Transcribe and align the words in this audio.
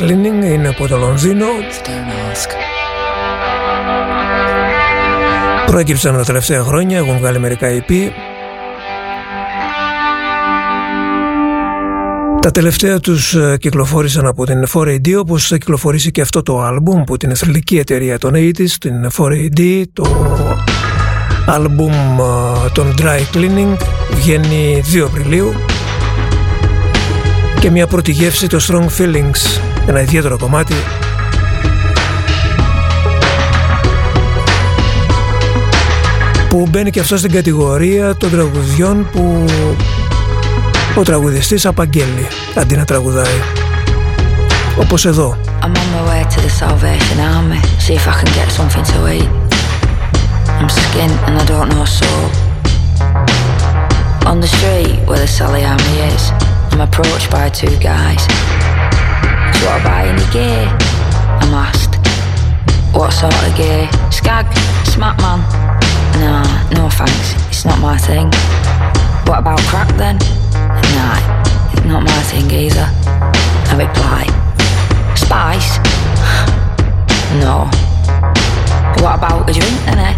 Cleaning 0.00 0.44
είναι 0.44 0.68
από 0.68 0.88
το 0.88 0.96
Λονδίνο. 0.96 1.46
Προέκυψαν 5.66 6.16
τα 6.16 6.24
τελευταία 6.24 6.62
χρόνια, 6.62 6.98
έχουν 6.98 7.18
βγάλει 7.18 7.38
μερικά 7.38 7.68
EP. 7.68 7.92
Τα 12.40 12.50
τελευταία 12.50 13.00
τους 13.00 13.34
ε, 13.34 13.56
κυκλοφόρησαν 13.60 14.26
από 14.26 14.44
την 14.46 14.64
4AD 14.72 15.14
όπως 15.18 15.46
θα 15.46 15.56
κυκλοφορήσει 15.56 16.10
και 16.10 16.20
αυτό 16.20 16.42
το 16.42 16.60
άλμπουμ 16.60 17.04
που 17.04 17.16
την 17.16 17.30
εθνική 17.30 17.78
εταιρεία 17.78 18.18
των 18.18 18.32
80's, 18.34 18.70
την 18.80 19.08
4AD, 19.16 19.82
το 19.92 20.06
άλμπουμ 21.46 21.92
ε, 21.92 22.68
των 22.72 22.94
Dry 22.98 23.36
Cleaning 23.36 23.76
βγαίνει 24.10 24.82
2 24.94 24.98
Απριλίου 24.98 25.52
και 27.60 27.70
μια 27.70 27.86
πρώτη 27.86 28.10
γεύση 28.10 28.46
το 28.46 28.58
Strong 28.68 29.00
Feelings, 29.00 29.69
ένα 29.90 30.00
ιδιαίτερο 30.00 30.38
κομμάτι 30.38 30.74
που 36.48 36.66
μπαίνει 36.70 36.90
και 36.90 37.00
αυτό 37.00 37.16
στην 37.16 37.30
κατηγορία 37.32 38.16
των 38.16 38.30
τραγουδιών 38.30 39.06
που 39.12 39.44
ο 40.98 41.02
τραγουδιστής 41.02 41.66
απαγγέλει 41.66 42.26
αντί 42.54 42.76
να 42.76 42.84
τραγουδάει 42.84 43.40
όπως 44.80 45.04
εδώ 45.04 45.36
I'm 45.62 45.64
on 45.64 45.88
my 45.94 46.02
way 46.10 46.22
to 46.34 46.40
the 46.46 46.52
Salvation 46.60 47.18
Army 47.34 47.60
See 47.84 47.94
if 48.00 48.06
I 48.08 48.14
can 48.20 48.30
get 48.38 48.48
something 48.58 48.84
to 48.92 48.98
eat 49.16 49.30
I'm 50.60 50.70
skint 50.78 51.16
and 51.26 51.34
I 51.42 51.44
don't 51.52 51.68
know 51.72 51.84
soul 51.98 52.26
On 54.30 54.36
the 54.44 54.50
street 54.56 54.96
where 55.08 55.20
the 55.24 55.30
Sally 55.36 55.62
Army 55.72 55.96
is 56.12 56.22
I'm 56.70 56.80
approached 56.88 57.28
by 57.36 57.44
two 57.60 57.74
guys 57.90 58.22
Do 59.60 59.68
I 59.68 59.84
buy 59.84 60.06
any 60.08 60.24
gear? 60.32 60.64
I'm 61.44 61.52
asked 61.52 62.00
What 62.96 63.12
sort 63.12 63.34
of 63.34 63.54
gear? 63.54 63.88
Skag? 64.10 64.46
Smack 64.88 65.20
man? 65.20 65.40
Nah, 66.16 66.48
no 66.72 66.88
thanks, 66.88 67.34
it's 67.48 67.66
not 67.66 67.78
my 67.78 67.98
thing 67.98 68.32
What 69.28 69.40
about 69.40 69.60
crack 69.68 69.88
then? 69.96 70.16
Nah, 70.96 71.20
it's 71.72 71.84
not 71.84 72.02
my 72.02 72.22
thing 72.32 72.50
either. 72.50 72.88
I 73.68 73.76
reply. 73.76 74.24
Spice? 75.14 75.78
No. 77.38 77.70
What 79.04 79.14
about 79.18 79.48
a 79.48 79.52
drink 79.52 79.78
then, 79.86 79.98
eh? 79.98 80.14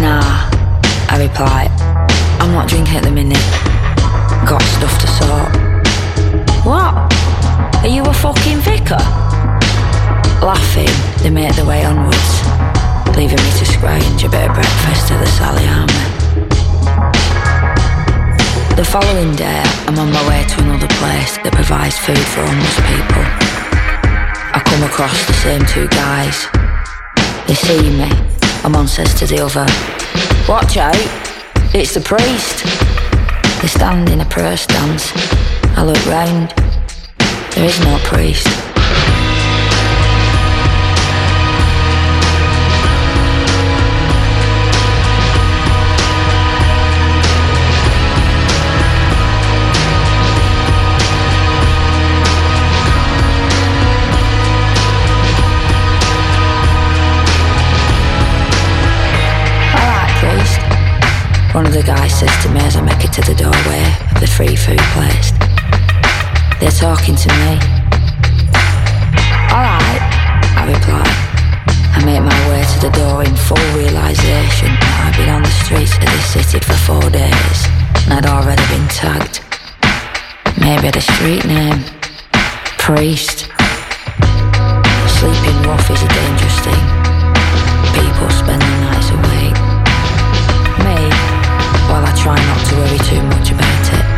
Nah, 0.00 0.50
I 1.08 1.16
reply. 1.22 1.68
I'm 2.40 2.50
not 2.50 2.68
drinking 2.68 2.96
at 2.96 3.04
the 3.04 3.10
minute. 3.12 3.38
Got 4.48 4.62
stuff 4.62 4.98
to 4.98 5.06
sort. 5.06 6.66
What? 6.66 7.11
Are 7.82 7.88
you 7.88 8.04
a 8.04 8.14
fucking 8.14 8.58
vicar? 8.58 9.02
Laughing, 10.38 10.94
they 11.20 11.30
make 11.30 11.52
their 11.56 11.66
way 11.66 11.84
onwards, 11.84 12.30
leaving 13.16 13.42
me 13.42 13.50
to 13.58 13.66
scrounge 13.66 14.22
a 14.22 14.28
bit 14.28 14.48
of 14.48 14.54
breakfast 14.54 15.10
at 15.10 15.18
the 15.18 15.26
Sally 15.26 15.66
Armour. 15.66 16.06
The 18.76 18.84
following 18.84 19.34
day, 19.34 19.62
I'm 19.90 19.98
on 19.98 20.12
my 20.12 20.28
way 20.28 20.44
to 20.46 20.62
another 20.62 20.86
place 21.02 21.38
that 21.42 21.50
provides 21.54 21.98
food 21.98 22.22
for 22.30 22.46
homeless 22.46 22.78
people. 22.86 23.26
I 24.54 24.62
come 24.64 24.84
across 24.84 25.26
the 25.26 25.34
same 25.42 25.66
two 25.66 25.88
guys. 25.90 26.46
They 27.48 27.58
see 27.58 27.82
me, 27.98 28.10
and 28.62 28.72
one 28.72 28.86
says 28.86 29.12
to 29.14 29.26
the 29.26 29.42
other, 29.42 29.66
Watch 30.48 30.76
out, 30.76 30.94
it's 31.74 31.94
the 31.94 32.00
priest. 32.00 32.62
They 33.60 33.66
stand 33.66 34.08
in 34.08 34.20
a 34.20 34.26
prayer 34.26 34.56
stance. 34.56 35.10
I 35.76 35.82
look 35.82 36.06
round. 36.06 36.71
There 37.62 37.70
is 37.70 37.78
no 37.84 37.96
priest. 37.98 38.48
One 61.54 61.66
of 61.66 61.72
the 61.72 61.84
guys 61.86 62.18
says 62.18 62.42
to 62.42 62.48
me 62.48 62.58
as 62.58 62.74
I 62.74 62.80
make 62.80 63.04
it 63.04 63.12
to 63.12 63.20
the 63.20 63.34
doorway 63.36 63.84
of 64.10 64.20
the 64.20 64.26
free 64.26 64.56
food 64.56 64.80
place. 64.94 65.51
They're 66.62 66.70
talking 66.70 67.16
to 67.16 67.28
me. 67.42 67.58
Alright, 69.50 70.02
I 70.54 70.62
reply. 70.70 71.02
I 71.90 71.98
make 72.06 72.22
my 72.22 72.38
way 72.50 72.62
to 72.62 72.78
the 72.86 72.90
door 72.94 73.24
in 73.26 73.34
full 73.34 73.58
realisation 73.74 74.70
that 74.70 75.10
I've 75.10 75.16
been 75.18 75.26
on 75.34 75.42
the 75.42 75.50
streets 75.50 75.98
of 75.98 76.06
this 76.06 76.22
city 76.30 76.62
for 76.62 76.78
four 76.86 77.02
days 77.10 77.58
and 78.06 78.14
I'd 78.14 78.30
already 78.30 78.62
been 78.70 78.86
tagged. 78.86 79.42
Maybe 80.54 80.86
the 80.94 81.02
street 81.02 81.42
name. 81.50 81.82
Priest. 82.78 83.50
Sleeping 85.18 85.58
rough 85.66 85.90
is 85.90 85.98
a 85.98 86.10
dangerous 86.14 86.58
thing. 86.62 86.84
People 87.90 88.30
spend 88.30 88.62
the 88.62 88.74
nights 88.86 89.10
awake. 89.10 89.58
Me, 90.86 91.10
while 91.90 92.06
I 92.06 92.14
try 92.14 92.38
not 92.38 92.62
to 92.70 92.72
worry 92.78 93.02
too 93.02 93.22
much 93.34 93.50
about 93.50 93.98
it. 93.98 94.11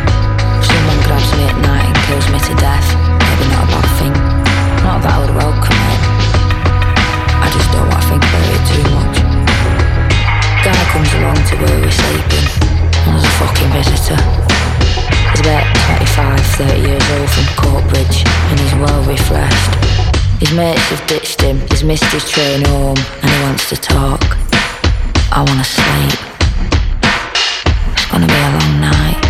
Grabs 1.05 1.31
me 1.37 1.45
at 1.45 1.59
night 1.61 1.85
and 1.85 1.99
kills 2.09 2.27
me 2.33 2.39
to 2.41 2.55
death. 2.56 2.89
Maybe 3.21 3.45
not 3.53 3.65
a 3.65 3.77
bad 3.77 3.89
thing. 4.01 4.15
Not 4.81 5.05
that 5.05 5.12
I 5.12 5.19
would 5.21 5.35
welcome 5.37 5.77
it. 5.93 6.01
I 7.45 7.49
just 7.53 7.69
don't 7.69 7.85
want 7.85 8.01
to 8.01 8.09
think 8.09 8.25
about 8.25 8.49
it 8.49 8.62
too 8.73 8.85
much. 8.97 9.17
Guy 10.65 10.81
comes 10.97 11.12
along 11.21 11.37
to 11.37 11.55
where 11.61 11.77
we're 11.77 11.93
sleeping. 11.93 12.47
And 13.05 13.21
there's 13.21 13.29
a 13.29 13.35
fucking 13.37 13.71
visitor. 13.77 14.21
He's 15.29 15.45
about 15.45 15.69
25, 15.93 16.41
30 16.73 16.89
years 16.89 17.06
old 17.21 17.29
from 17.29 17.47
Courtbridge 17.61 18.25
and 18.25 18.56
he's 18.61 18.75
well 18.81 19.03
refreshed. 19.05 19.75
His 20.41 20.53
mates 20.56 20.89
have 20.89 21.05
ditched 21.06 21.41
him, 21.41 21.61
he's 21.69 21.85
missed 21.85 22.09
his 22.12 22.25
train 22.31 22.65
home 22.65 22.97
and 22.97 23.29
he 23.29 23.39
wants 23.43 23.69
to 23.69 23.77
talk. 23.77 24.25
I 25.33 25.45
want 25.45 25.61
to 25.61 25.69
sleep. 25.69 26.17
It's 27.93 28.06
gonna 28.11 28.27
be 28.27 28.33
a 28.33 28.51
long 28.56 28.81
night. 28.81 29.24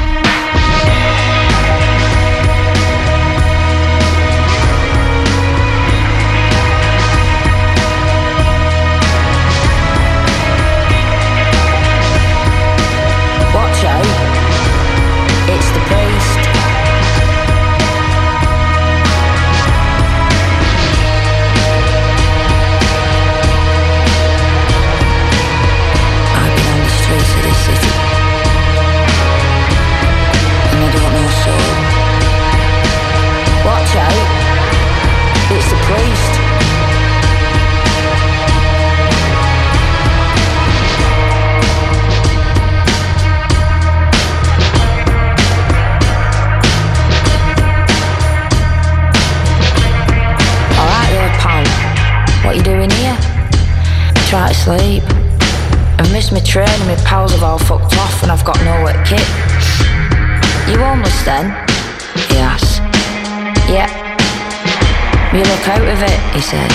He 66.35 66.41
says. 66.41 66.73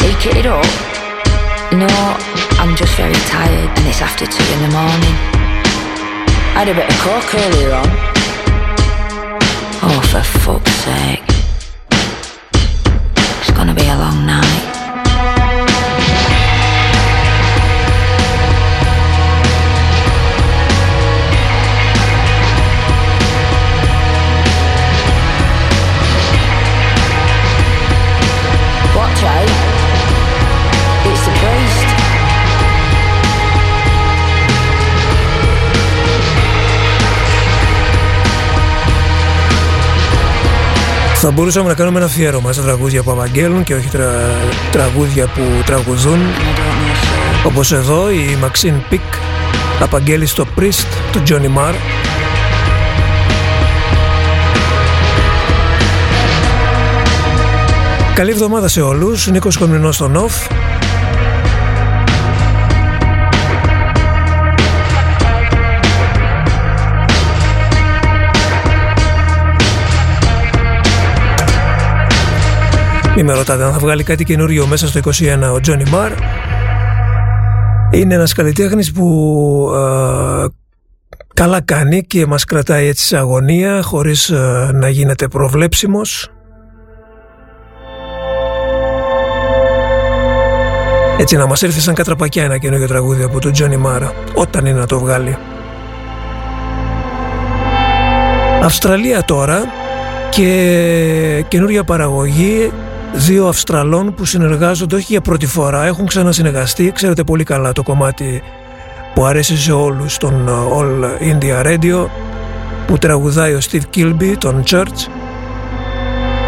Are 0.00 0.06
you 0.06 0.16
kitted 0.22 0.46
up? 0.46 0.64
No, 1.74 1.88
I'm 2.62 2.76
just 2.76 2.94
very 2.96 3.18
tired 3.26 3.70
and 3.76 3.86
it's 3.88 4.00
after 4.00 4.26
two 4.26 4.44
in 4.54 4.60
the 4.62 4.70
morning. 4.70 5.16
I 6.54 6.62
had 6.62 6.68
a 6.68 6.74
bit 6.74 6.88
of 6.88 6.96
coke 7.02 7.34
earlier 7.34 7.72
on. 7.74 7.88
Oh, 9.84 10.00
for 10.10 10.22
fuck's 10.22 10.70
sake. 10.86 11.24
It's 13.40 13.50
gonna 13.50 13.74
be 13.74 13.88
a 13.88 13.96
long 13.96 14.24
night. 14.24 14.51
Θα 41.24 41.30
μπορούσαμε 41.30 41.68
να 41.68 41.74
κάνουμε 41.74 41.96
ένα 41.96 42.06
αφιέρωμα 42.06 42.52
στα 42.52 42.62
τραγούδια 42.62 43.02
που 43.02 43.10
απαγγέλουν 43.10 43.62
και 43.62 43.74
όχι 43.74 43.88
τρα... 43.88 44.12
τραγούδια 44.70 45.26
που 45.26 45.42
τραγουδούν. 45.64 46.18
Όπως 47.46 47.72
εδώ 47.72 48.10
η 48.10 48.36
Μαξίν 48.40 48.74
Πικ 48.88 49.00
απαγγέλει 49.80 50.26
στο 50.26 50.46
Priest 50.58 50.86
του 51.12 51.22
Johnny 51.28 51.58
Marr. 51.58 51.74
Καλή 58.14 58.30
εβδομάδα 58.30 58.68
σε 58.68 58.80
όλους, 58.80 59.26
Νίκος 59.26 59.56
Κομνηνός 59.56 59.94
στο 59.94 60.08
Νοφ 60.08 60.34
Μην 73.16 73.24
με 73.24 73.34
ρωτάτε 73.34 73.64
αν 73.64 73.72
θα 73.72 73.78
βγάλει 73.78 74.02
κάτι 74.02 74.24
καινούριο 74.24 74.66
μέσα 74.66 74.86
στο 74.88 75.00
21 75.04 75.52
ο 75.54 75.60
Τζόνι 75.60 75.84
Μαρ. 75.90 76.12
Είναι 77.90 78.14
ένας 78.14 78.32
καλλιτέχνης 78.32 78.92
που 78.92 79.68
ε, 79.74 80.46
καλά 81.34 81.60
κάνει 81.60 82.02
και 82.02 82.26
μας 82.26 82.44
κρατάει 82.44 82.86
έτσι 82.86 83.06
σε 83.06 83.16
αγωνία 83.16 83.82
χωρίς 83.82 84.30
ε, 84.30 84.70
να 84.72 84.88
γίνεται 84.88 85.28
προβλέψιμος. 85.28 86.30
Έτσι 91.18 91.36
να 91.36 91.46
μας 91.46 91.62
έρθει 91.62 91.80
σαν 91.80 91.94
κατραπακιά 91.94 92.44
ένα 92.44 92.58
καινούριο 92.58 92.86
τραγούδι 92.86 93.22
από 93.22 93.40
τον 93.40 93.52
Τζόνι 93.52 93.76
Μάρα 93.76 94.12
όταν 94.34 94.66
είναι 94.66 94.78
να 94.78 94.86
το 94.86 94.98
βγάλει. 94.98 95.36
Αυστραλία 98.62 99.22
τώρα 99.22 99.62
και 100.30 101.44
καινούρια 101.48 101.84
παραγωγή 101.84 102.72
δύο 103.12 103.48
Αυστραλών 103.48 104.14
που 104.14 104.24
συνεργάζονται 104.24 104.96
όχι 104.96 105.06
για 105.08 105.20
πρώτη 105.20 105.46
φορά, 105.46 105.84
έχουν 105.84 106.06
ξανασυνεργαστεί, 106.06 106.92
ξέρετε 106.94 107.24
πολύ 107.24 107.44
καλά 107.44 107.72
το 107.72 107.82
κομμάτι 107.82 108.42
που 109.14 109.24
αρέσει 109.24 109.56
σε 109.56 109.72
όλους 109.72 110.16
τον 110.16 110.48
All 110.48 111.04
India 111.22 111.66
Radio 111.66 112.06
που 112.86 112.98
τραγουδάει 112.98 113.54
ο 113.54 113.58
Steve 113.70 113.96
Kilby, 113.96 114.34
τον 114.38 114.62
Church. 114.70 115.08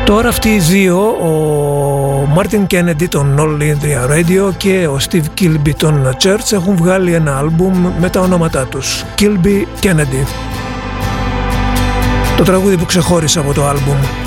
Τώρα 0.05 0.29
αυτοί 0.29 0.49
οι 0.49 0.59
δύο, 0.59 0.99
ο 1.07 2.27
Μάρτιν 2.27 2.67
Kennedy 2.71 3.09
των 3.09 3.37
All 3.39 3.63
India 3.63 4.11
Radio 4.11 4.55
και 4.57 4.87
ο 4.87 4.97
Steve 5.11 5.41
Kilby 5.41 5.71
των 5.77 6.17
Church 6.23 6.53
έχουν 6.53 6.77
βγάλει 6.77 7.15
ένα 7.15 7.39
άλμπουμ 7.39 7.93
με 8.01 8.11
τα 8.11 8.21
ονόματά 8.21 8.65
τους. 8.65 9.05
Kilby 9.19 9.85
Kennedy. 9.85 10.27
Το 12.37 12.43
τραγούδι 12.43 12.77
που 12.77 12.85
ξεχώρισε 12.85 13.39
από 13.39 13.53
το 13.53 13.67
άλμπουμ 13.67 14.24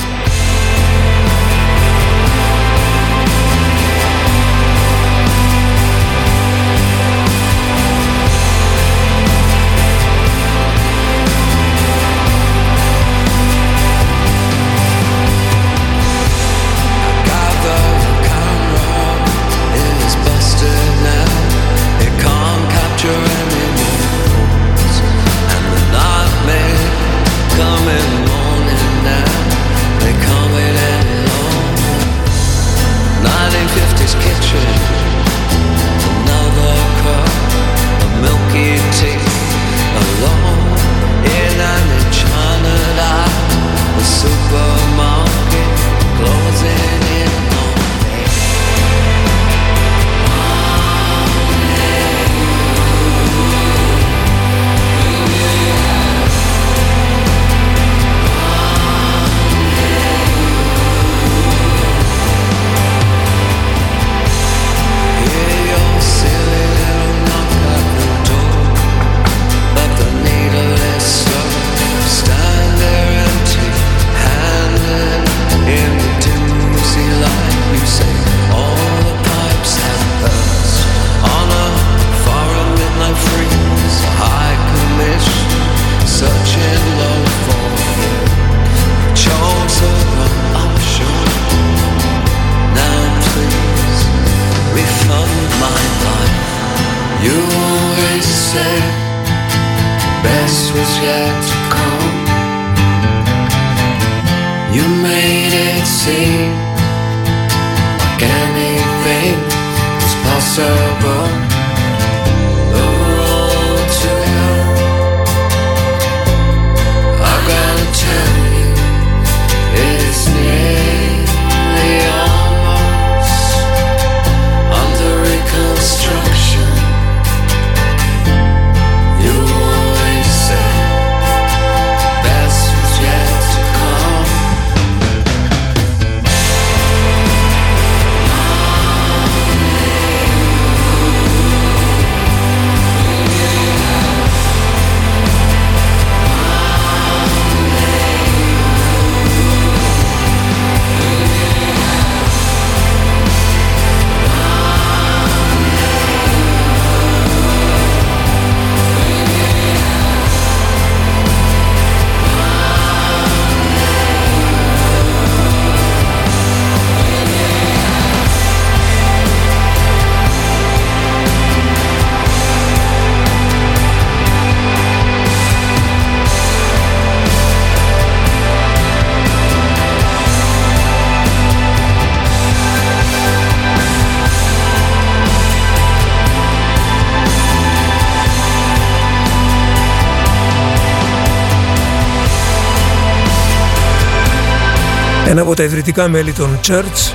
Ένα 195.37 195.45
από 195.45 195.55
τα 195.55 195.63
ιδρυτικά 195.63 196.07
μέλη 196.07 196.33
των 196.33 196.59
Church, 196.67 197.13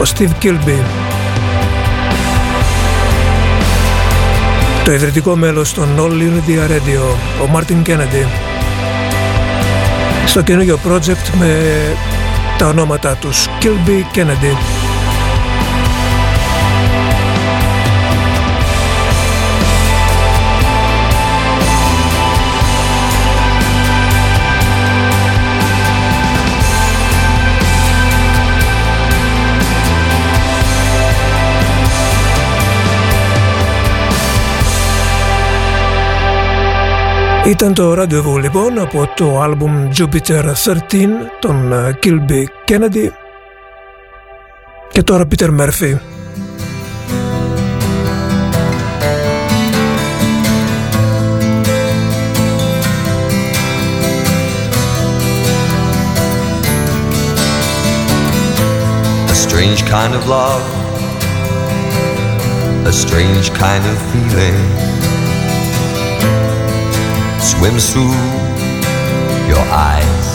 ο 0.00 0.02
Steve 0.14 0.44
Kilby. 0.44 0.84
Το 4.84 4.92
ιδρυτικό 4.92 5.36
μέλος 5.36 5.72
των 5.72 5.88
All 5.98 6.10
Unity 6.10 6.70
Radio, 6.70 7.16
ο 7.42 7.50
Martin 7.54 7.88
Kennedy. 7.88 8.26
Στο 10.26 10.42
καινούργιο 10.42 10.78
project 10.88 11.34
με 11.38 11.58
τα 12.58 12.66
ονόματα 12.66 13.16
τους 13.16 13.46
Kilby 13.62 14.16
Kennedy 14.18 14.71
Ήταν 37.52 37.74
το 37.74 37.94
ραντεβού 37.94 38.38
λοιπόν 38.38 38.78
από 38.78 39.08
το 39.16 39.40
άλμπουμ 39.40 39.88
Jupiter 39.98 40.52
13 40.64 40.74
των 41.40 41.72
ε, 41.72 41.98
Kilby 42.02 42.44
Kennedy 42.68 43.08
και 44.92 45.02
τώρα 45.02 45.26
Peter 45.30 45.60
Murphy. 45.60 45.96
A 59.28 59.34
strange 59.34 59.82
kind 59.94 60.12
of 60.18 60.26
love 60.26 60.64
A 62.86 62.92
strange 62.92 63.46
kind 63.62 63.84
of 63.92 63.96
feeling 64.10 65.01
swims 67.62 67.92
through 67.92 68.10
your 69.46 69.64
eyes. 69.70 70.26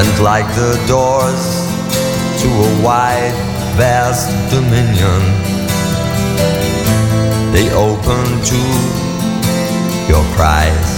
And 0.00 0.24
like 0.24 0.48
the 0.54 0.82
doors 0.88 1.44
to 2.40 2.48
a 2.48 2.70
wide, 2.82 3.36
vast 3.76 4.30
dominion, 4.50 5.20
they 7.52 7.68
open 7.74 8.24
to 8.50 8.62
your 10.08 10.24
cries. 10.34 10.90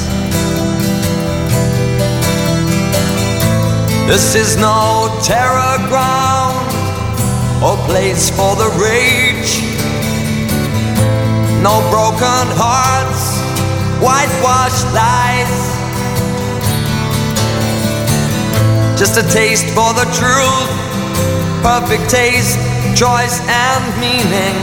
This 4.07 4.37
is 4.37 4.57
no 4.57 5.19
terror 5.25 5.79
ground 5.89 6.69
or 7.61 7.77
place 7.89 8.31
for 8.31 8.55
the 8.55 8.71
rage 8.81 9.34
no 11.65 11.81
broken 11.89 12.45
hearts, 12.61 13.41
whitewashed 14.05 14.85
lies. 14.93 15.55
Just 18.99 19.17
a 19.17 19.25
taste 19.33 19.65
for 19.69 19.91
the 19.97 20.05
truth, 20.13 20.71
perfect 21.65 22.11
taste, 22.11 22.59
choice, 22.95 23.41
and 23.49 23.83
meaning. 23.99 24.57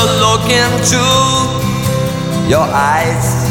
A 0.00 0.04
look 0.24 0.48
into 0.48 1.04
your 2.48 2.64
eyes. 2.64 3.49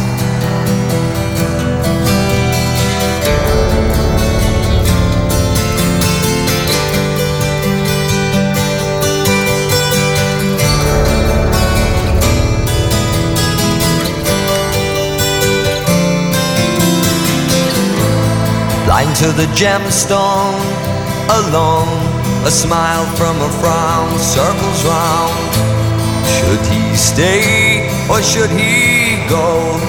Blind 18.99 19.15
to 19.15 19.31
the 19.31 19.47
gemstone, 19.55 20.59
alone, 21.39 21.87
a 22.45 22.51
smile 22.51 23.05
from 23.15 23.39
a 23.39 23.49
frown 23.61 24.19
circles 24.19 24.83
round. 24.83 25.51
Should 26.35 26.59
he 26.67 26.97
stay 26.97 27.87
or 28.11 28.21
should 28.21 28.49
he 28.49 29.15
go? 29.29 29.79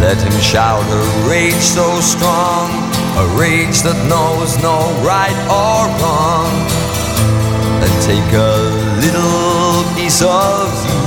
Let 0.00 0.16
him 0.22 0.40
shout 0.40 0.86
a 0.90 1.28
rage 1.28 1.52
so 1.76 2.00
strong, 2.00 2.70
a 3.18 3.26
rage 3.38 3.82
that 3.82 3.98
knows 4.08 4.56
no 4.62 4.78
right 5.04 5.36
or 5.52 5.84
wrong, 6.00 6.52
and 7.84 7.92
take 8.00 8.32
a 8.32 8.56
little 9.04 9.84
piece 9.96 10.22
of 10.22 10.72
you. 10.88 11.01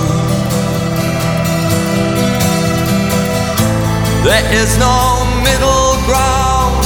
There 4.25 4.53
is 4.55 4.75
no 4.79 5.21
middle 5.45 5.93
ground, 6.09 6.81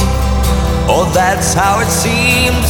or 0.92 1.06
that's 1.14 1.54
how 1.54 1.80
it 1.80 1.88
seems. 1.88 2.68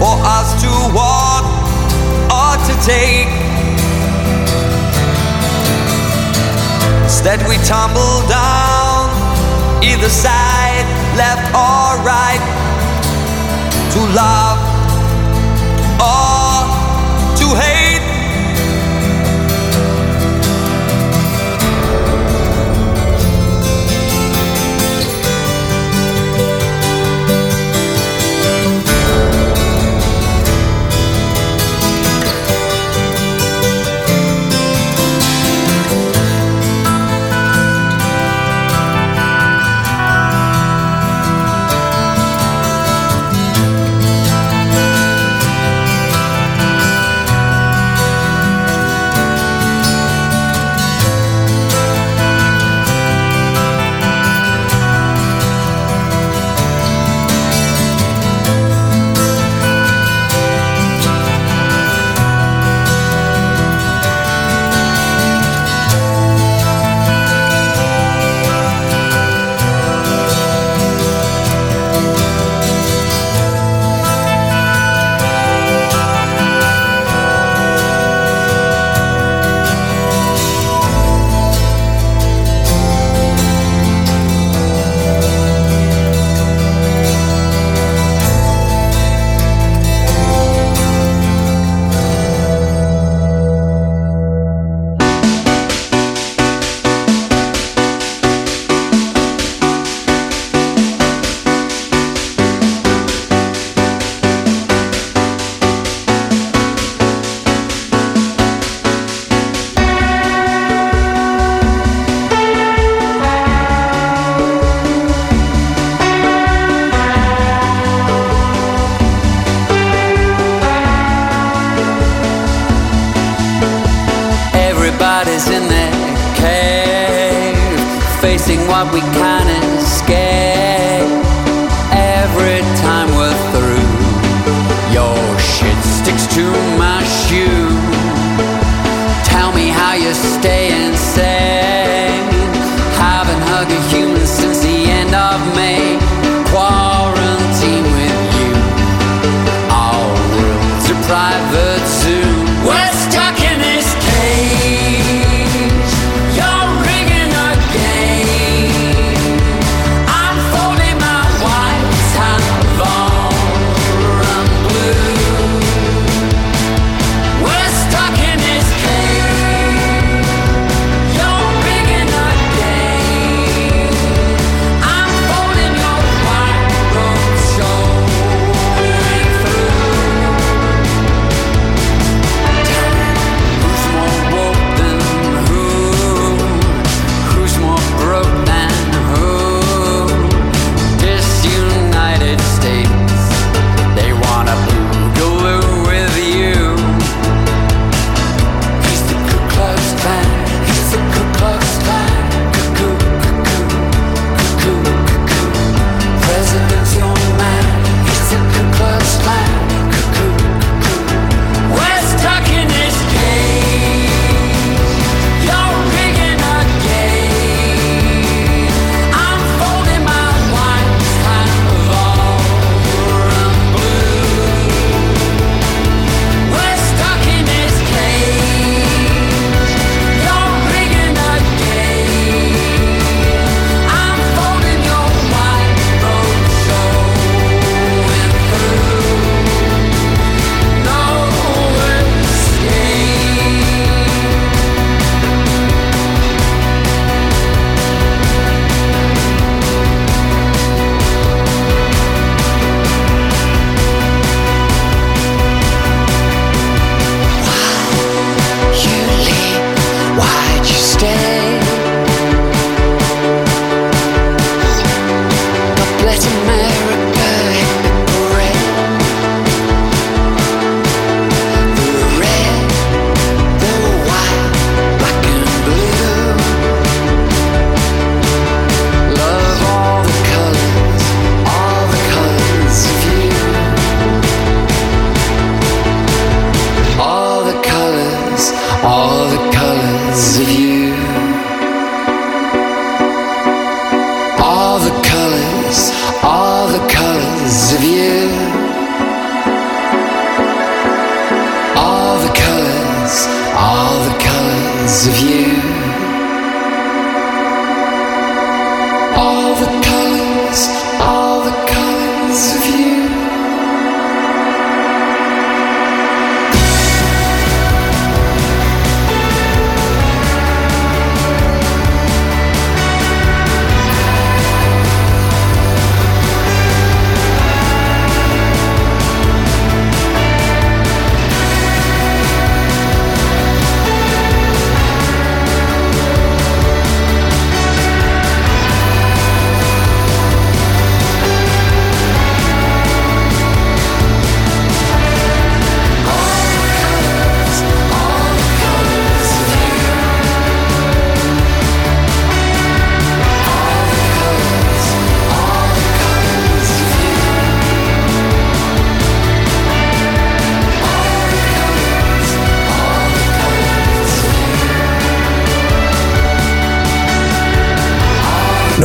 For 0.00 0.16
us 0.24 0.56
to 0.64 0.72
walk 0.96 1.44
or 2.32 2.56
to 2.56 2.74
take. 2.80 3.28
Instead, 7.04 7.46
we 7.46 7.58
tumble 7.68 8.24
down 8.26 9.12
either 9.84 10.08
side, 10.08 10.88
left 11.12 11.52
or 11.52 12.00
right, 12.08 12.40
to 13.92 14.00
love 14.16 14.55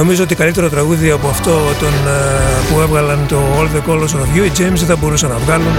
Νομίζω 0.02 0.24
ότι 0.24 0.36
καλύτερο 0.36 0.70
τραγούδι 0.70 1.10
από 1.12 1.28
αυτό 1.28 1.52
τον, 1.80 1.94
ε, 2.08 2.74
που 2.74 2.80
έβγαλαν 2.80 3.26
το 3.28 3.38
All 3.58 3.78
the 3.78 3.90
Colors 3.90 4.02
of 4.02 4.38
You 4.38 4.46
οι 4.46 4.52
James 4.58 4.74
δεν 4.74 4.86
θα 4.86 4.96
μπορούσαν 4.96 5.30
να 5.30 5.38
βγάλουν. 5.38 5.74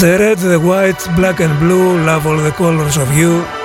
The 0.00 0.18
red, 0.18 0.38
the 0.38 0.60
white, 0.68 1.02
black 1.18 1.40
and 1.40 1.54
blue, 1.62 1.86
love 2.06 2.26
all 2.26 2.38
the 2.48 2.52
colors 2.60 2.96
of 2.96 3.08
you. 3.18 3.55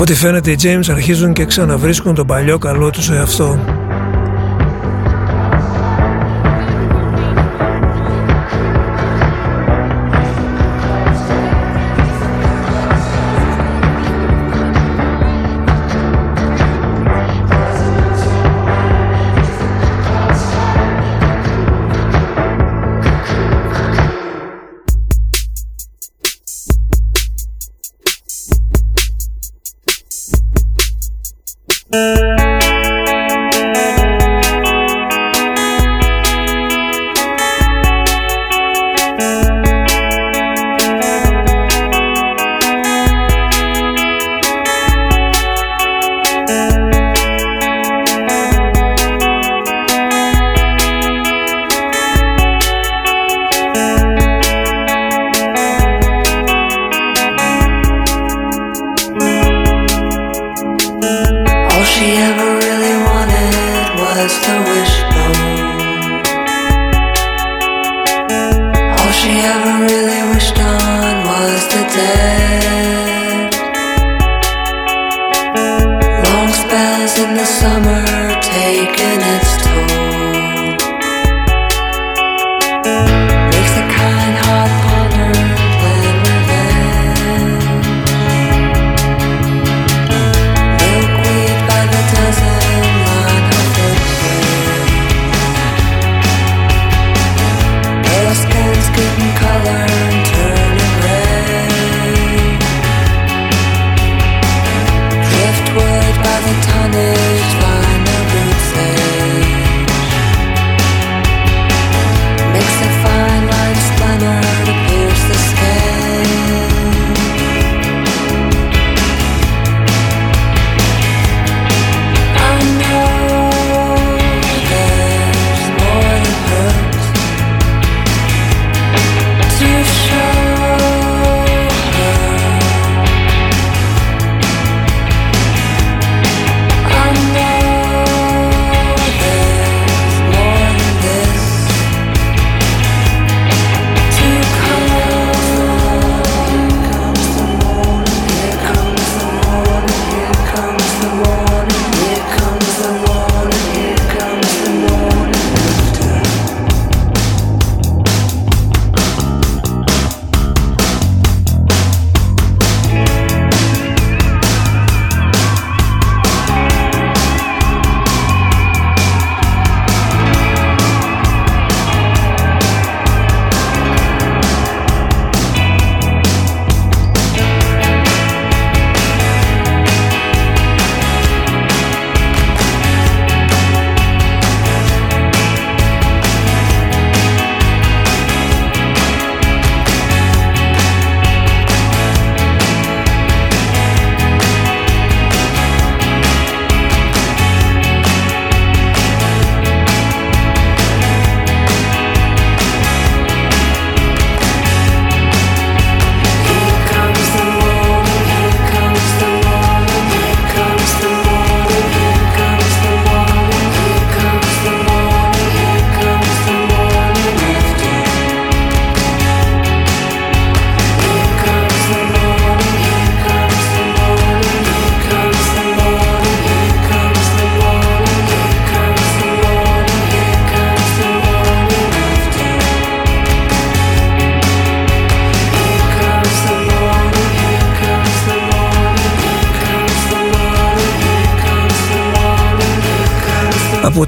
Από 0.00 0.06
ό,τι 0.06 0.18
φαίνεται 0.18 0.50
οι 0.50 0.56
James 0.62 0.90
αρχίζουν 0.90 1.32
και 1.32 1.44
ξαναβρίσκουν 1.44 2.14
τον 2.14 2.26
παλιό 2.26 2.58
καλό 2.58 2.90
τους 2.90 3.10
εαυτό. 3.10 3.77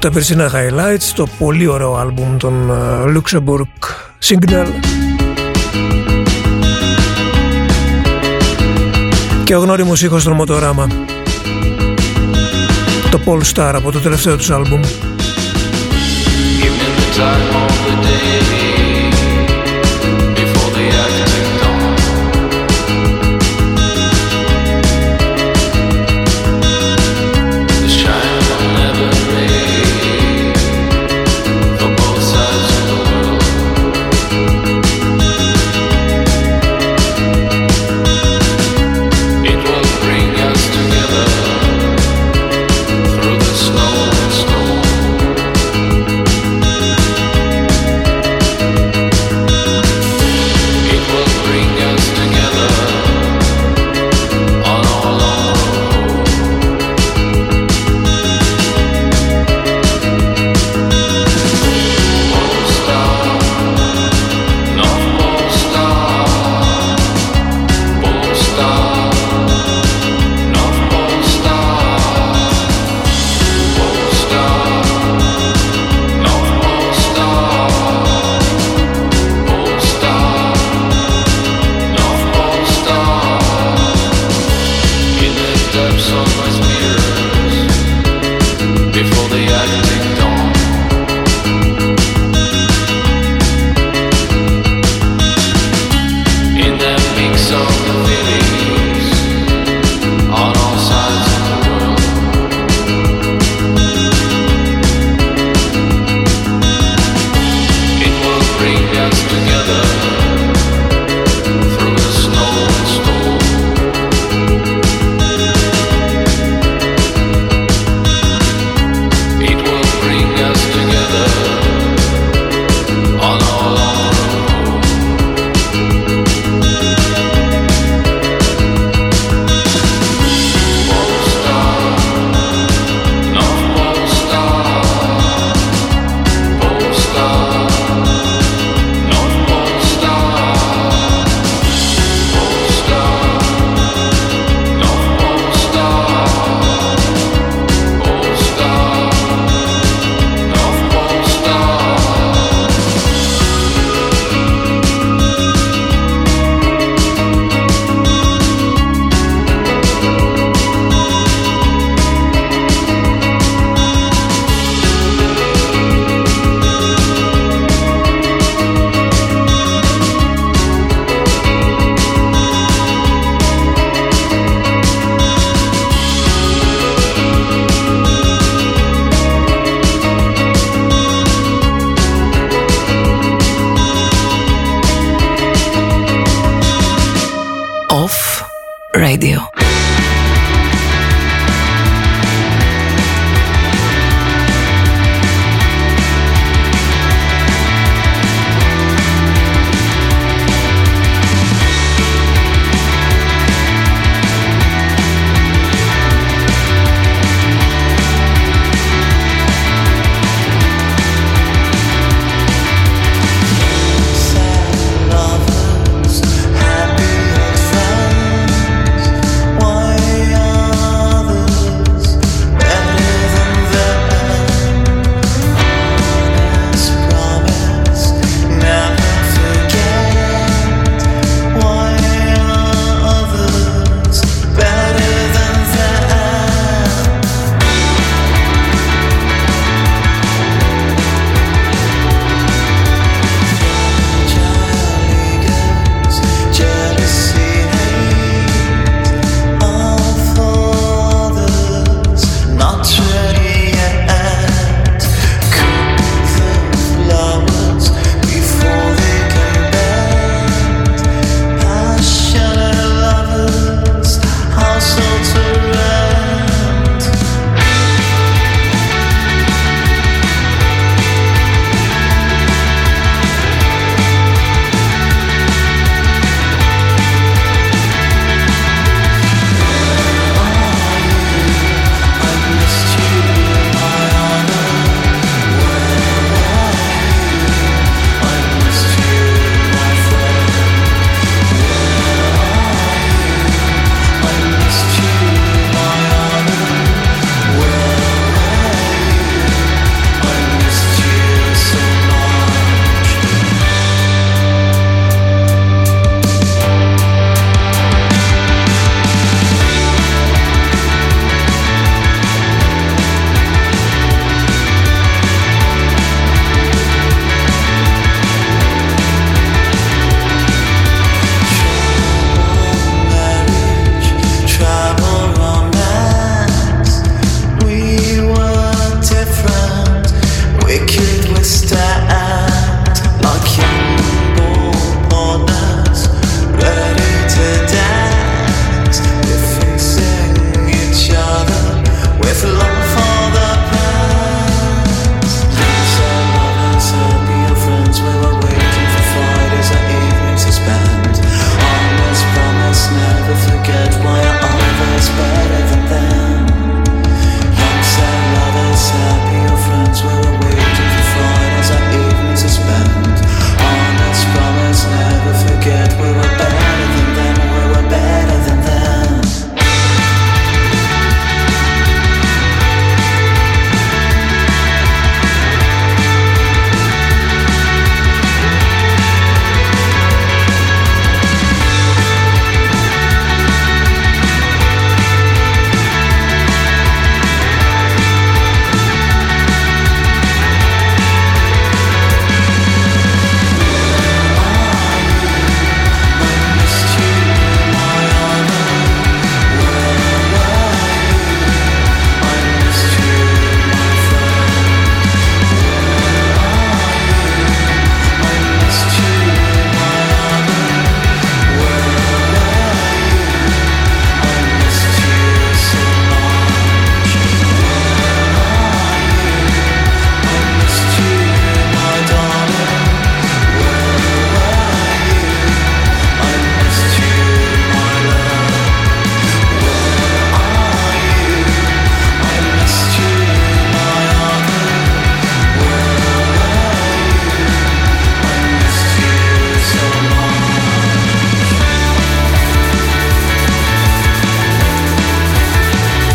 Τα 0.01 0.11
περσινά 0.11 0.51
highlights 0.53 1.11
το 1.15 1.27
πολύ 1.37 1.67
ωραίο 1.67 1.95
άλμπουμ 1.95 2.37
των 2.37 2.69
ε, 2.69 3.19
Luxembourg 3.19 3.85
Signal. 4.25 4.67
Και 9.43 9.55
ο 9.55 9.59
γνώριμος 9.59 10.01
ήχος 10.01 10.23
των 10.23 10.41
Motorama. 10.41 10.87
Το 13.11 13.19
Paul 13.25 13.41
Star 13.53 13.73
από 13.75 13.91
το 13.91 13.99
τελευταίο 13.99 14.35
τους 14.35 14.49
άλμπουμ 14.49 14.81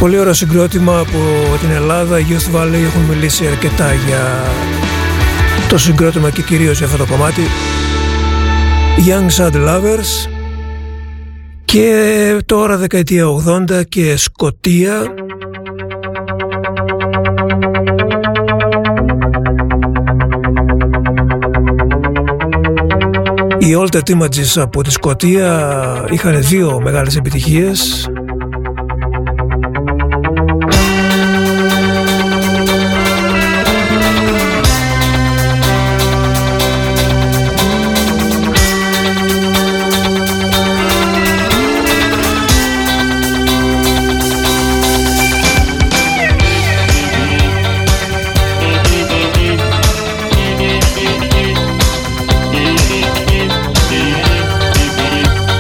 Πολύ 0.07 0.19
ωραίο 0.19 0.33
συγκρότημα 0.33 0.99
από 0.99 1.19
την 1.61 1.71
Ελλάδα, 1.71 2.19
Youth 2.19 2.57
Valley 2.57 2.83
έχουν 2.87 3.03
μιλήσει 3.03 3.47
αρκετά 3.47 3.93
για 3.95 4.45
το 5.69 5.79
συγκρότημα 5.79 6.31
και 6.31 6.43
κυρίως 6.43 6.79
για 6.79 6.87
αυτό 6.87 6.99
το 6.99 7.07
κομμάτι. 7.07 7.41
Young 9.07 9.43
Sad 9.43 9.55
Lovers 9.55 10.31
και 11.65 12.43
τώρα 12.47 12.77
δεκαετία 12.77 13.25
80 13.71 13.83
και 13.89 14.17
Σκοτία 14.17 15.15
Οι 23.59 23.77
Alter 23.79 24.01
Images 24.11 24.61
από 24.61 24.83
τη 24.83 24.91
Σκοτία 24.91 26.07
είχαν 26.11 26.43
δύο 26.43 26.81
μεγάλες 26.83 27.17
επιτυχίες 27.17 28.11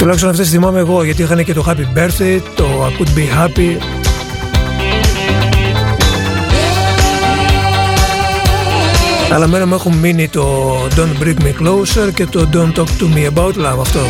Τουλάχιστον 0.06 0.34
αυτές 0.34 0.50
θυμάμαι 0.50 0.78
εγώ 0.78 1.04
γιατί 1.04 1.22
είχαν 1.22 1.44
και 1.44 1.54
το 1.54 1.64
Happy 1.68 1.98
Birthday, 1.98 2.40
το 2.54 2.64
I 2.86 3.00
Could 3.00 3.08
Be 3.08 3.44
Happy. 3.44 3.82
Αλλά 9.32 9.46
μένα 9.46 9.66
μου 9.66 9.74
έχουν 9.74 9.94
μείνει 9.94 10.28
το 10.28 10.74
Don't 10.96 11.22
Bring 11.22 11.36
Me 11.42 11.62
Closer 11.62 12.12
και 12.14 12.26
το 12.26 12.48
Don't 12.52 12.72
Talk 12.78 12.86
To 12.86 13.14
Me 13.14 13.34
About 13.34 13.52
Love 13.52 13.80
αυτό. 13.80 14.00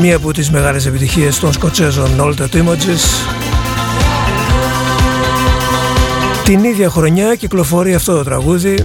Μία 0.00 0.16
από 0.16 0.32
τις 0.32 0.50
μεγάλες 0.50 0.86
επιτυχίες 0.86 1.38
των 1.38 1.52
Σκοτσέζων 1.52 2.10
All 2.20 2.34
the 2.34 2.62
Images 2.62 3.38
την 6.48 6.64
ίδια 6.64 6.90
χρονιά 6.90 7.34
κυκλοφορεί 7.34 7.94
αυτό 7.94 8.16
το 8.16 8.24
τραγούδι. 8.24 8.84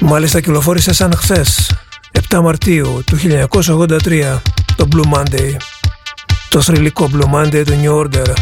Μάλιστα 0.00 0.40
κυκλοφόρησε 0.40 0.92
σαν 0.92 1.12
χθες 1.16 1.72
7 2.28 2.40
Μαρτίου 2.42 3.02
του 3.06 3.18
1983 3.66 4.38
το 4.76 4.88
Blue 4.92 5.14
Monday 5.14 5.56
το 6.48 6.60
θρηλυκό 6.60 7.10
Blue 7.12 7.34
Monday 7.34 7.62
του 7.66 7.74
New 7.82 8.04
Order 8.04 8.32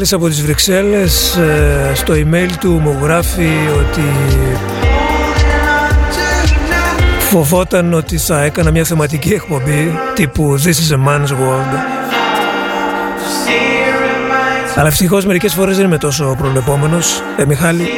Μιχάλης 0.00 0.16
από 0.16 0.28
τις 0.28 0.42
Βρυξέλλες 0.42 1.36
ε, 1.36 1.92
στο 1.94 2.14
email 2.14 2.50
του 2.60 2.70
μου 2.70 2.98
γράφει 3.02 3.50
ότι 3.78 4.02
φοβόταν 7.18 7.92
ότι 7.92 8.18
θα 8.18 8.42
έκανα 8.42 8.70
μια 8.70 8.84
θεματική 8.84 9.32
εκπομπή 9.32 9.98
τύπου 10.14 10.58
This 10.64 10.66
is 10.66 10.94
a 10.94 11.08
man's 11.08 11.30
world 11.30 11.78
αλλά 14.74 14.88
ευτυχώς 14.88 15.26
μερικές 15.26 15.54
φορές 15.54 15.76
δεν 15.76 15.84
είμαι 15.84 15.98
τόσο 15.98 16.34
προβλεπόμενος 16.38 17.22
ε, 17.36 17.44
Μιχάλη. 17.44 17.88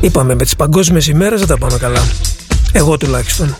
Είπαμε 0.00 0.34
με 0.34 0.42
τις 0.42 0.56
παγκόσμιες 0.56 1.06
ημέρες 1.06 1.38
δεν 1.38 1.48
τα 1.48 1.58
πάμε 1.58 1.78
καλά. 1.78 2.00
Εγώ 2.72 2.96
τουλάχιστον. 2.96 3.56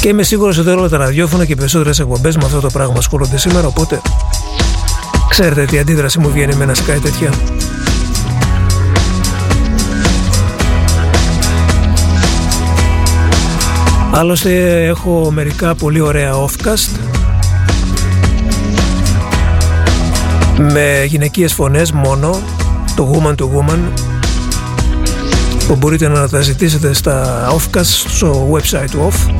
Και 0.00 0.08
είμαι 0.08 0.22
σίγουρος 0.22 0.58
ότι 0.58 0.68
όλα 0.68 0.88
τα 0.88 0.96
ραδιόφωνα 0.96 1.44
και 1.44 1.52
οι 1.52 1.56
περισσότερες 1.56 1.98
εκπομπές 1.98 2.36
με 2.36 2.44
αυτό 2.44 2.60
το 2.60 2.68
πράγμα 2.72 2.94
ασχολούνται 2.98 3.38
σήμερα, 3.38 3.66
οπότε 3.66 4.00
ξέρετε 5.28 5.64
τι 5.64 5.78
αντίδραση 5.78 6.18
μου 6.18 6.30
βγαίνει 6.30 6.52
εμένα 6.52 6.74
σε 6.74 6.82
κάτι 6.82 7.00
τέτοια. 7.00 7.32
Άλλωστε 14.12 14.84
έχω 14.84 15.30
μερικά 15.30 15.74
πολύ 15.74 16.00
ωραία 16.00 16.32
offcast 16.34 17.07
με 20.58 21.04
γυναικείες 21.06 21.52
φωνές 21.52 21.92
μόνο 21.92 22.40
το 22.96 23.10
woman 23.14 23.34
to 23.34 23.44
woman 23.44 23.78
που 25.66 25.76
μπορείτε 25.76 26.08
να 26.08 26.28
τα 26.28 26.40
ζητήσετε 26.40 26.92
στα 26.92 27.46
offcast 27.50 27.82
στο 27.84 28.50
website 28.52 28.88
του 28.90 29.10
off 29.10 29.37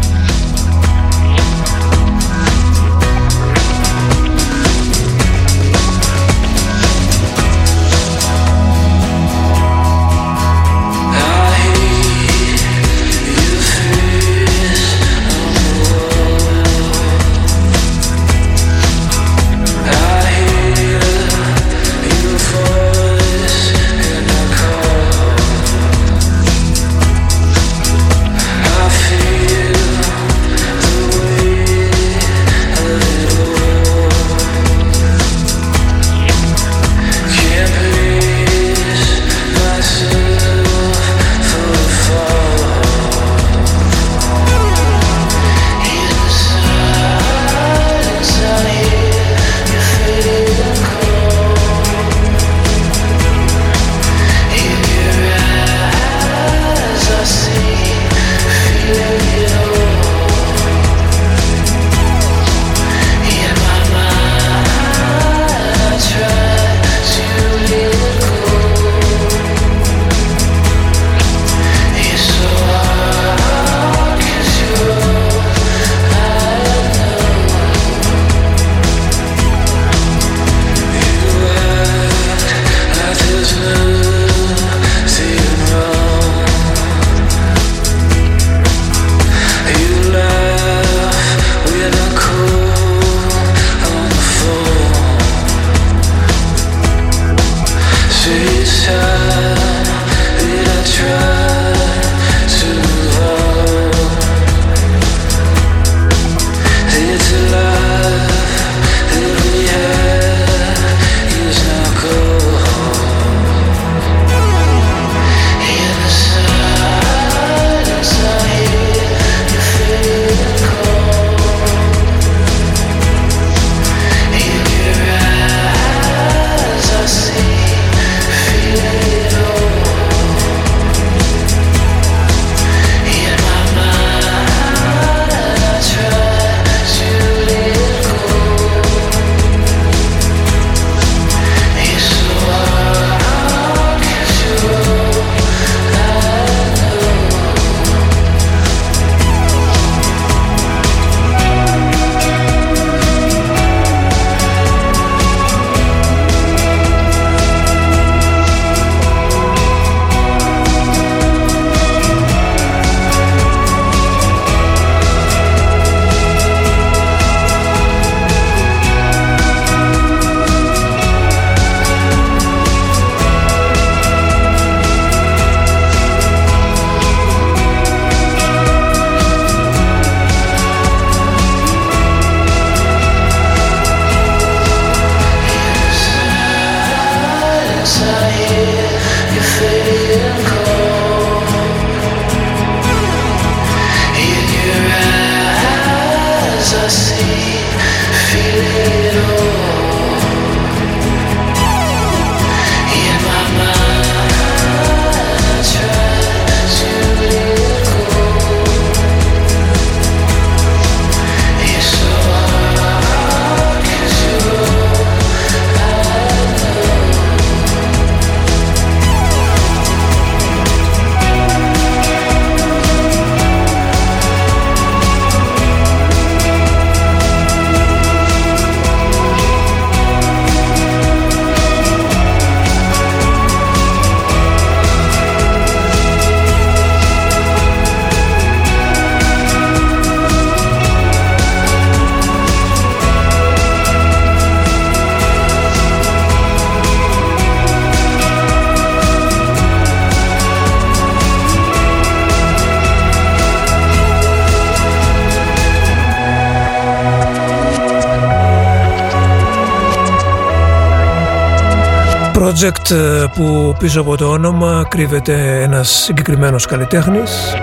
project 262.59 262.91
ε, 262.91 263.25
που 263.35 263.75
πίσω 263.79 264.01
από 264.01 264.17
το 264.17 264.31
όνομα 264.31 264.87
κρύβεται 264.89 265.63
ένας 265.63 265.91
συγκεκριμένος 265.91 266.67
καλλιτέχνης. 266.67 267.55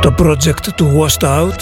Το 0.00 0.14
project 0.18 0.66
του 0.76 0.92
Washed 0.98 1.26
Out. 1.26 1.56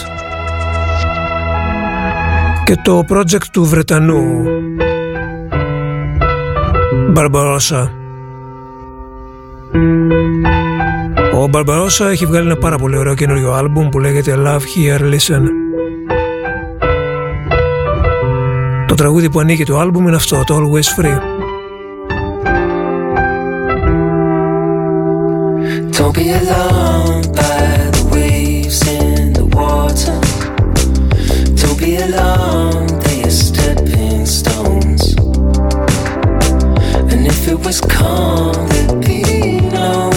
Και 2.65 2.77
το 2.85 3.05
project 3.11 3.45
του 3.53 3.65
Βρετανού. 3.65 4.45
Barbarossa 7.17 7.89
Ο 11.35 11.49
Barbarossa 11.53 12.11
έχει 12.11 12.27
βγάλει 12.27 12.47
ένα 12.47 12.57
πάρα 12.57 12.79
πολύ 12.79 12.97
ωραίο 12.97 13.15
καινούριο 13.15 13.53
άλμπουμ 13.53 13.89
που 13.89 13.99
λέγεται 13.99 14.35
Love 14.45 14.59
Here 14.59 15.01
Listen. 15.01 15.43
Το 18.87 18.95
τραγούδι 18.95 19.31
που 19.31 19.41
ανοίγει 19.41 19.65
το 19.65 19.79
άλμπουμ 19.79 20.07
είναι 20.07 20.17
αυτό, 20.17 20.45
το 20.47 20.57
Always 20.57 21.03
Free 21.03 21.26
Don't 25.97 26.15
be 26.15 26.29
alone 26.29 27.23
by 27.33 27.91
the 27.97 28.11
waves 28.13 28.87
in 28.87 29.33
the 29.33 29.47
water. 29.47 30.21
Don't 31.57 31.79
be 31.79 31.97
are 33.25 33.31
stepping 33.31 34.27
stones. 34.27 35.15
And 37.11 37.27
if 37.27 37.49
it 37.49 37.59
was 37.65 37.81
calm, 37.81 38.69
there'd 38.69 39.07
be 39.07 39.61
no 39.71 40.16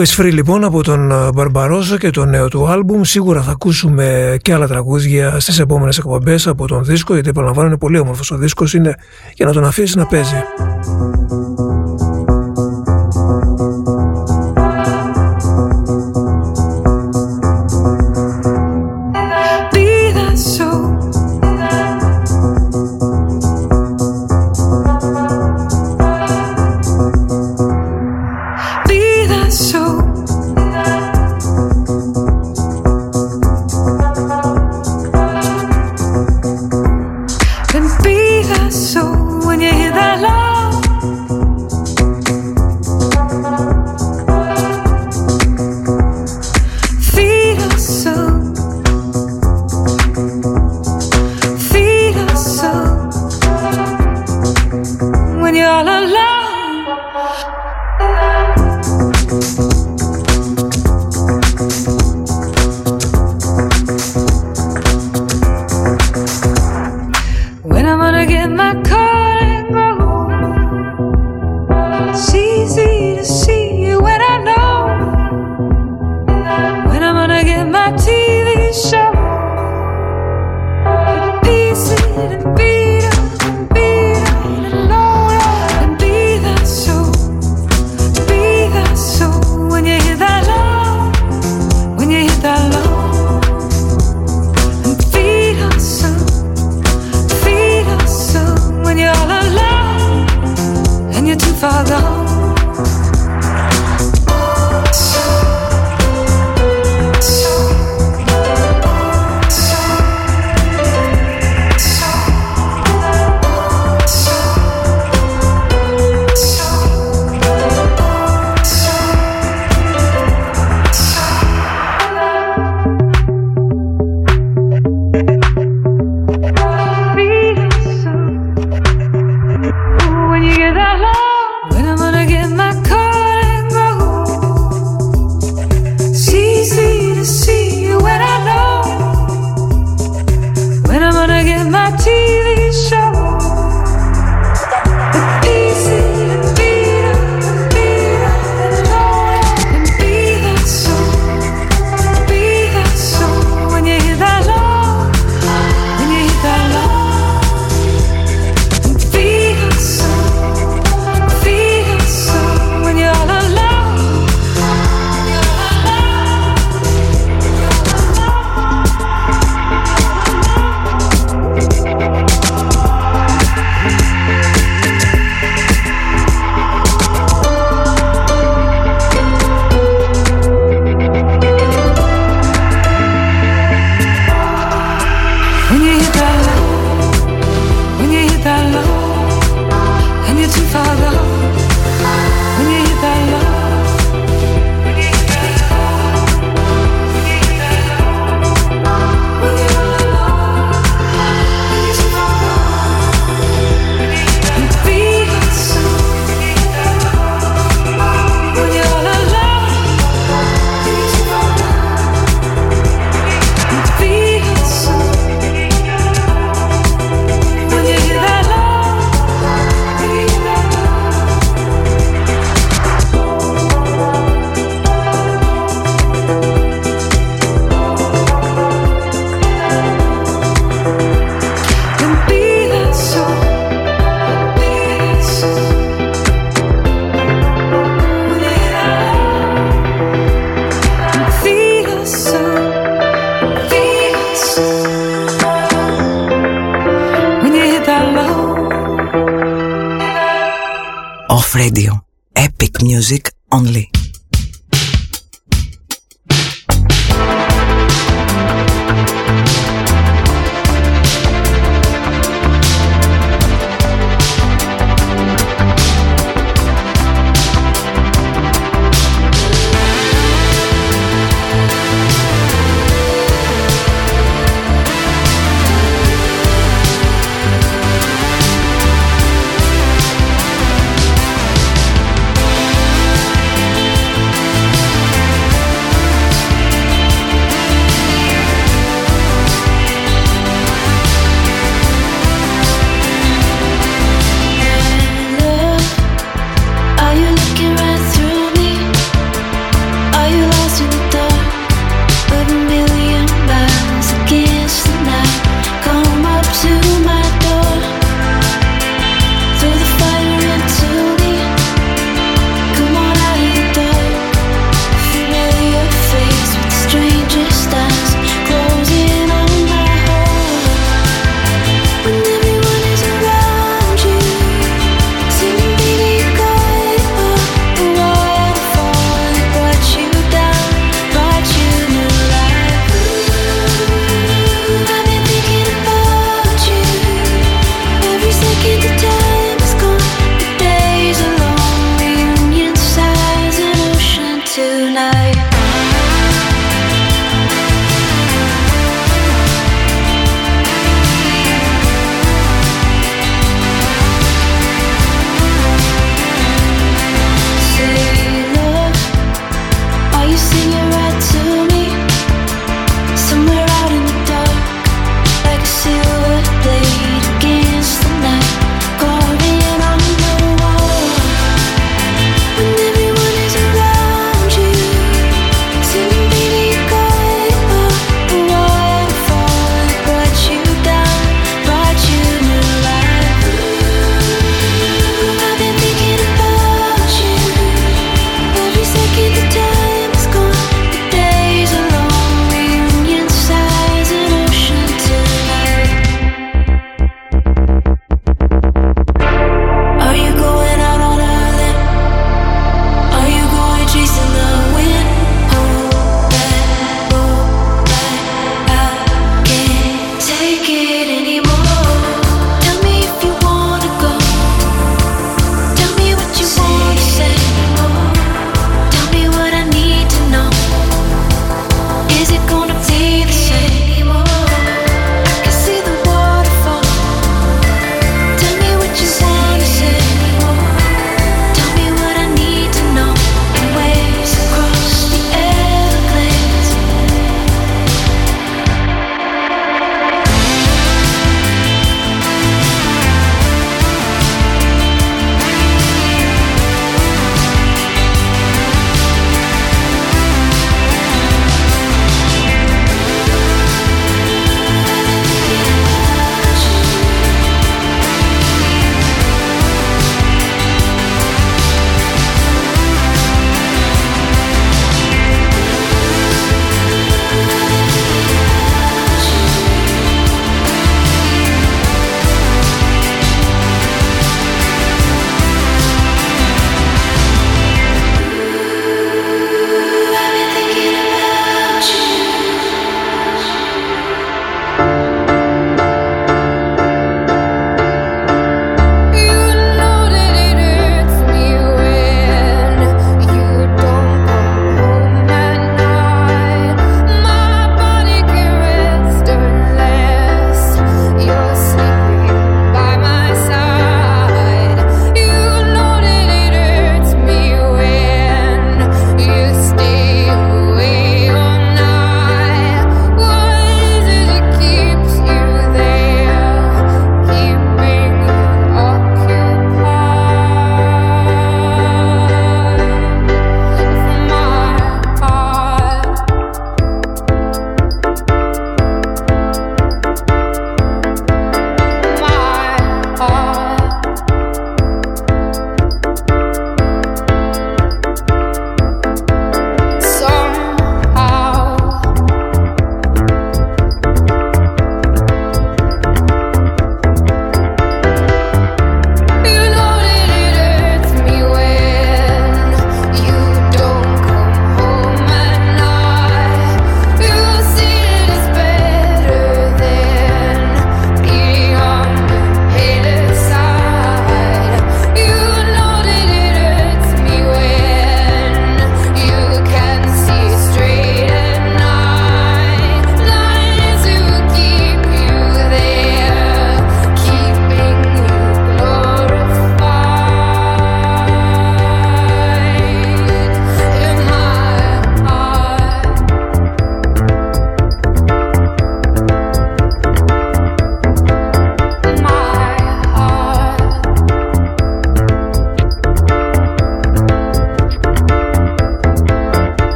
Always 0.00 0.20
Free 0.20 0.32
λοιπόν 0.32 0.64
από 0.64 0.82
τον 0.82 1.30
Μπαρμπαρόζο 1.34 1.96
και 1.96 2.10
το 2.10 2.24
νέο 2.24 2.48
του 2.48 2.66
άλμπουμ. 2.66 3.02
Σίγουρα 3.02 3.42
θα 3.42 3.50
ακούσουμε 3.50 4.36
και 4.42 4.54
άλλα 4.54 4.66
τραγούδια 4.66 5.40
στις 5.40 5.58
επόμενες 5.58 5.98
εκπομπές 5.98 6.46
από 6.46 6.66
τον 6.66 6.84
δίσκο 6.84 7.14
γιατί 7.14 7.28
επαναλαμβάνω 7.28 7.68
είναι 7.68 7.78
πολύ 7.78 7.98
όμορφος 7.98 8.30
ο 8.30 8.36
δίσκος 8.36 8.74
είναι 8.74 8.96
για 9.34 9.46
να 9.46 9.52
τον 9.52 9.64
αφήσει 9.64 9.96
να 9.96 10.06
παίζει. 10.06 10.44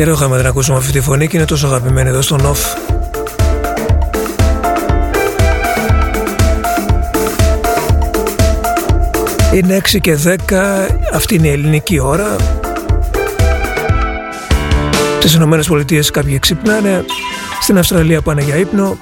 Καιρό 0.00 0.12
είχαμε 0.12 0.42
να 0.42 0.48
ακούσουμε 0.48 0.76
αυτή 0.76 0.92
τη 0.92 1.00
φωνή 1.00 1.28
και 1.28 1.36
είναι 1.36 1.46
τόσο 1.46 1.66
αγαπημένη 1.66 2.08
εδώ 2.08 2.22
στον 2.22 2.40
off. 2.40 2.76
Είναι 9.54 9.80
6 9.92 9.98
και 10.00 10.18
10, 10.24 10.36
αυτή 11.12 11.34
είναι 11.34 11.48
η 11.48 11.50
ελληνική 11.50 12.00
ώρα. 12.00 12.36
Στις 15.18 15.34
Ηνωμένες 15.34 15.66
Πολιτείες 15.66 16.10
κάποιοι 16.10 16.38
ξυπνάνε, 16.38 17.04
στην 17.60 17.78
Αυστραλία 17.78 18.22
πάνε 18.22 18.42
για 18.42 18.56
ύπνο. 18.56 18.98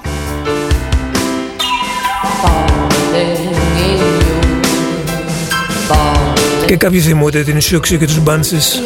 Και 6.66 6.76
κάποιοι 6.76 7.00
θυμούνται 7.00 7.42
την 7.42 7.56
ισιοξία 7.56 7.96
και 7.96 8.06
τους 8.06 8.18
μπάνσες 8.18 8.82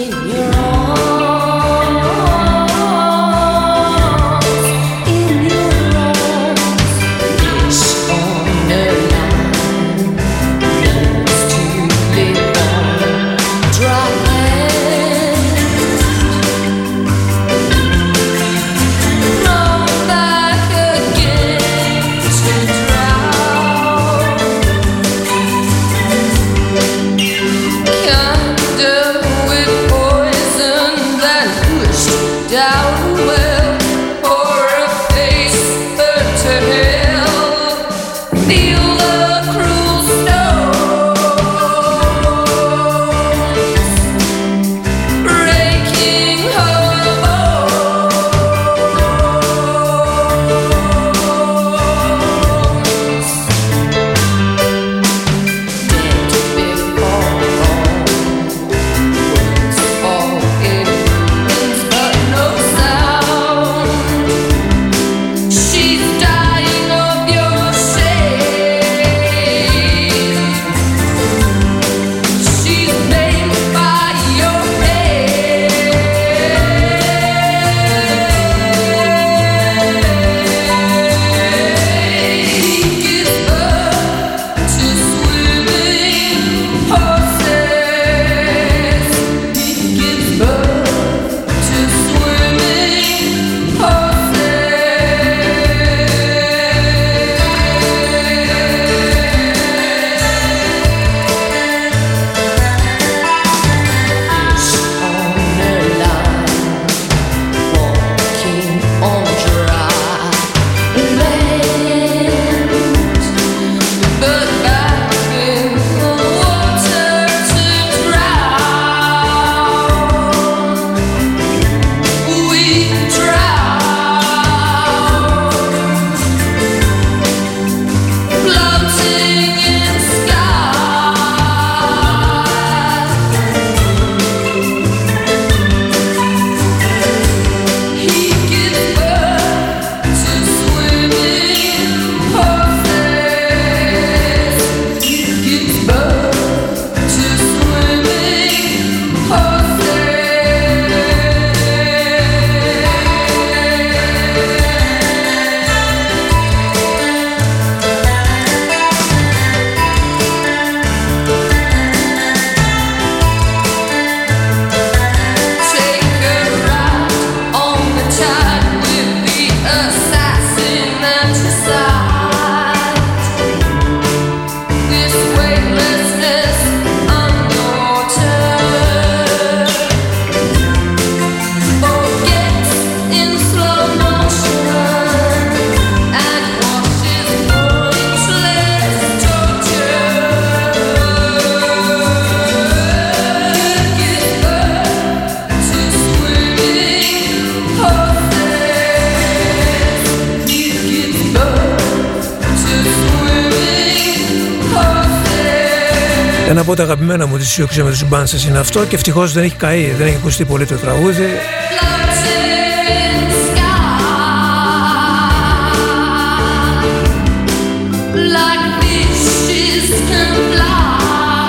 αγαπημένα 207.52 207.58
μου 207.58 207.58
της 207.58 207.58
Ιωξία 207.58 207.84
με 207.84 207.90
τους 207.90 208.08
Μπάνσες 208.08 208.44
είναι 208.44 208.58
αυτό 208.58 208.84
και 208.84 208.94
ευτυχώς 208.94 209.32
δεν 209.32 209.44
έχει 209.44 209.56
καεί, 209.56 209.90
δεν 209.90 210.06
έχει 210.06 210.16
ακουστεί 210.16 210.44
πολύ 210.44 210.66
το 210.66 210.74
τραγούδι. 210.74 211.26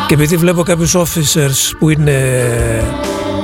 Και 0.08 0.14
επειδή 0.14 0.36
βλέπω 0.36 0.64
κάποιους 0.64 0.96
officers 0.96 1.78
που 1.80 1.90
είναι 1.90 2.44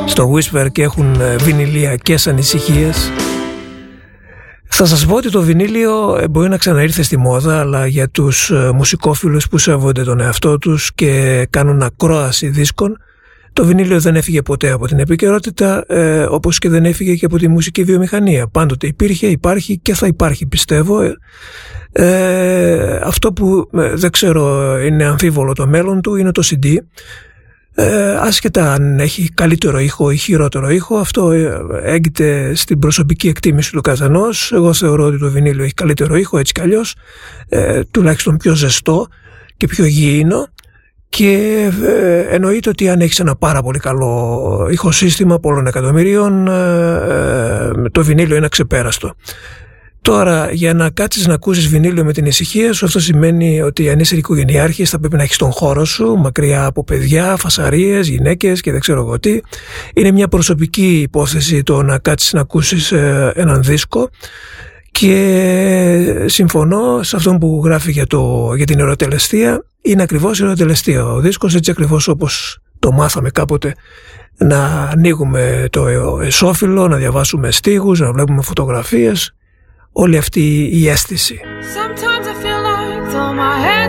στο 0.05 0.31
Whisper 0.33 0.71
και 0.71 0.83
έχουν 0.83 1.21
βινιλιακές 1.37 2.27
ανησυχίες 2.27 3.11
θα 4.81 4.87
σας 4.87 5.05
πω 5.05 5.15
ότι 5.15 5.29
το 5.29 5.41
βινίλιο 5.41 6.17
ε, 6.21 6.27
μπορεί 6.27 6.49
να 6.49 6.57
ξαναήρθε 6.57 7.01
στη 7.01 7.17
μόδα 7.17 7.59
αλλά 7.59 7.87
για 7.87 8.09
τους 8.09 8.49
ε, 8.49 8.71
μουσικόφιλους 8.73 9.47
που 9.47 9.57
σέβονται 9.57 10.03
τον 10.03 10.19
εαυτό 10.19 10.57
τους 10.57 10.93
και 10.93 11.45
κάνουν 11.49 11.81
ακρόαση 11.81 12.47
δίσκων 12.47 12.97
το 13.53 13.65
βινίλιο 13.65 13.99
δεν 13.99 14.15
έφυγε 14.15 14.41
ποτέ 14.41 14.69
από 14.69 14.87
την 14.87 14.99
επικαιρότητα 14.99 15.83
ε, 15.87 16.23
όπως 16.23 16.59
και 16.59 16.69
δεν 16.69 16.85
έφυγε 16.85 17.15
και 17.15 17.25
από 17.25 17.37
τη 17.37 17.47
μουσική 17.47 17.83
βιομηχανία. 17.83 18.47
Πάντοτε 18.47 18.87
υπήρχε, 18.87 19.27
υπάρχει 19.27 19.79
και 19.79 19.93
θα 19.93 20.07
υπάρχει 20.07 20.47
πιστεύω. 20.47 20.99
Ε, 21.91 22.99
αυτό 23.03 23.33
που 23.33 23.69
δεν 23.93 24.11
ξέρω 24.11 24.77
είναι 24.79 25.05
αμφίβολο 25.05 25.53
το 25.53 25.67
μέλλον 25.67 26.01
του 26.01 26.15
είναι 26.15 26.31
το 26.31 26.43
CD 26.45 26.75
ε, 27.81 28.15
άσχετα 28.15 28.73
αν 28.73 28.99
έχει 28.99 29.29
καλύτερο 29.33 29.79
ήχο 29.79 30.11
ή 30.11 30.17
χειρότερο 30.17 30.69
ήχο, 30.69 30.97
αυτό 30.97 31.31
ε, 31.31 31.59
έγκυται 31.83 32.55
στην 32.55 32.79
προσωπική 32.79 33.27
εκτίμηση 33.27 33.71
του 33.71 33.81
καθενός. 33.81 34.51
Εγώ 34.51 34.73
θεωρώ 34.73 35.05
ότι 35.05 35.17
το 35.19 35.29
βινίλιο 35.29 35.63
έχει 35.63 35.73
καλύτερο 35.73 36.15
ήχο, 36.15 36.37
έτσι 36.37 36.53
κι 36.53 36.61
αλλιώς, 36.61 36.95
ε, 37.49 37.83
τουλάχιστον 37.91 38.37
πιο 38.37 38.55
ζεστό 38.55 39.07
και 39.57 39.67
πιο 39.67 39.85
γήινο. 39.85 40.47
και 41.09 41.33
ε, 41.85 42.19
εννοείται 42.19 42.69
ότι 42.69 42.89
αν 42.89 42.99
έχεις 43.01 43.19
ένα 43.19 43.35
πάρα 43.35 43.61
πολύ 43.61 43.79
καλό 43.79 44.67
ηχοσύστημα 44.71 45.39
πολλών 45.39 45.67
εκατομμυρίων 45.67 46.45
το 47.91 48.03
βινίλιο 48.03 48.35
είναι 48.35 48.45
αξεπέραστο. 48.45 49.15
Τώρα, 50.01 50.51
για 50.51 50.73
να 50.73 50.89
κάτσεις 50.89 51.27
να 51.27 51.33
ακούσεις 51.33 51.67
βινίλιο 51.67 52.03
με 52.03 52.13
την 52.13 52.25
ησυχία 52.25 52.73
σου, 52.73 52.85
αυτό 52.85 52.99
σημαίνει 52.99 53.61
ότι 53.61 53.89
αν 53.89 53.99
είσαι 53.99 54.15
οικογενειάρχης 54.15 54.89
θα 54.89 54.99
πρέπει 54.99 55.15
να 55.15 55.23
έχεις 55.23 55.37
τον 55.37 55.51
χώρο 55.51 55.85
σου, 55.85 56.15
μακριά 56.15 56.65
από 56.65 56.83
παιδιά, 56.83 57.35
φασαρίες, 57.37 58.07
γυναίκες 58.07 58.61
και 58.61 58.71
δεν 58.71 58.79
ξέρω 58.79 58.99
εγώ 58.99 59.19
τι. 59.19 59.39
Είναι 59.93 60.11
μια 60.11 60.27
προσωπική 60.27 60.99
υπόθεση 61.01 61.63
το 61.63 61.81
να 61.81 61.97
κάτσεις 61.97 62.33
να 62.33 62.41
ακούσεις 62.41 62.91
ε, 62.91 63.31
έναν 63.35 63.63
δίσκο 63.63 64.09
και 64.91 66.23
συμφωνώ 66.25 67.03
σε 67.03 67.15
αυτό 67.15 67.37
που 67.39 67.61
γράφει 67.65 67.91
για, 67.91 68.07
το, 68.07 68.53
για 68.55 68.65
την 68.65 68.79
ερωτελεστία. 68.79 69.65
Είναι 69.81 70.01
ακριβώς 70.01 70.39
η 70.39 70.43
ερωτελεστία 70.43 71.05
ο 71.05 71.19
δίσκος, 71.19 71.55
έτσι 71.55 71.71
ακριβώς 71.71 72.07
όπως 72.07 72.59
το 72.79 72.91
μάθαμε 72.91 73.29
κάποτε 73.29 73.75
να 74.37 74.89
ανοίγουμε 74.91 75.67
το 75.69 75.87
εσώφυλλο, 76.21 76.87
να 76.87 76.97
διαβάσουμε 76.97 77.51
στίχους, 77.51 77.99
να 77.99 78.11
βλέπουμε 78.11 78.41
φωτογραφίες 78.41 79.33
όλη 80.01 80.17
αυτή 80.17 80.69
η 80.71 80.87
αίσθηση. 80.89 81.39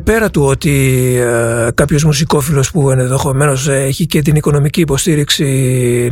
πέρα 0.00 0.30
του 0.30 0.42
ότι 0.42 0.74
ε, 1.18 1.68
κάποιος 1.74 2.04
μουσικόφιλος 2.04 2.70
που 2.70 2.90
ενδεχομένως 2.90 3.68
έχει 3.68 4.06
και 4.06 4.22
την 4.22 4.36
οικονομική 4.36 4.80
υποστήριξη 4.80 5.44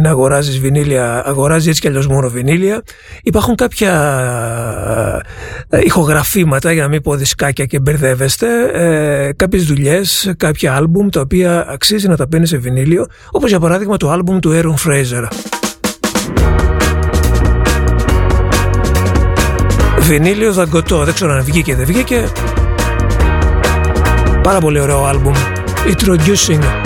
να 0.01 0.11
αγοράζεις 0.11 0.59
βινίλια, 0.59 1.23
αγοράζει 1.27 1.69
έτσι 1.69 1.81
κι 1.81 1.87
αλλιώς 1.87 2.07
μόνο 2.07 2.29
βινίλια, 2.29 2.83
υπάρχουν 3.23 3.55
κάποια 3.55 3.93
ε, 5.69 5.81
ηχογραφήματα, 5.85 6.73
για 6.73 6.83
να 6.83 6.89
μην 6.89 7.03
πω 7.03 7.15
δισκάκια 7.15 7.65
και 7.65 7.81
μπερδεύεστε, 7.81 8.47
ε, 8.73 9.33
κάποιες 9.33 9.65
δουλειές, 9.65 10.33
κάποια 10.37 10.75
άλμπουμ 10.75 11.09
τα 11.09 11.21
οποία 11.21 11.67
αξίζει 11.69 12.09
να 12.09 12.17
τα 12.17 12.29
παίρνεις 12.29 12.49
σε 12.49 12.57
βινίλιο, 12.57 13.07
όπως 13.31 13.51
για 13.51 13.61
παράδειγμα 13.61 13.97
το 13.97 14.11
άλμπουμ 14.11 14.39
του 14.39 14.53
Aaron 14.55 14.89
Fraser. 14.89 15.29
Βινίλιο 20.01 20.53
δαγκωτό, 20.53 21.05
δεν 21.05 21.15
ξέρω 21.15 21.33
αν 21.33 21.45
βγήκε 21.45 21.75
δεν 21.75 21.87
βγήκε, 21.87 22.29
Πάρα 24.47 24.59
πολύ 24.59 24.81
ωραίο 24.81 25.05
άλμπουμ. 25.05 25.33
Introducing 25.87 26.86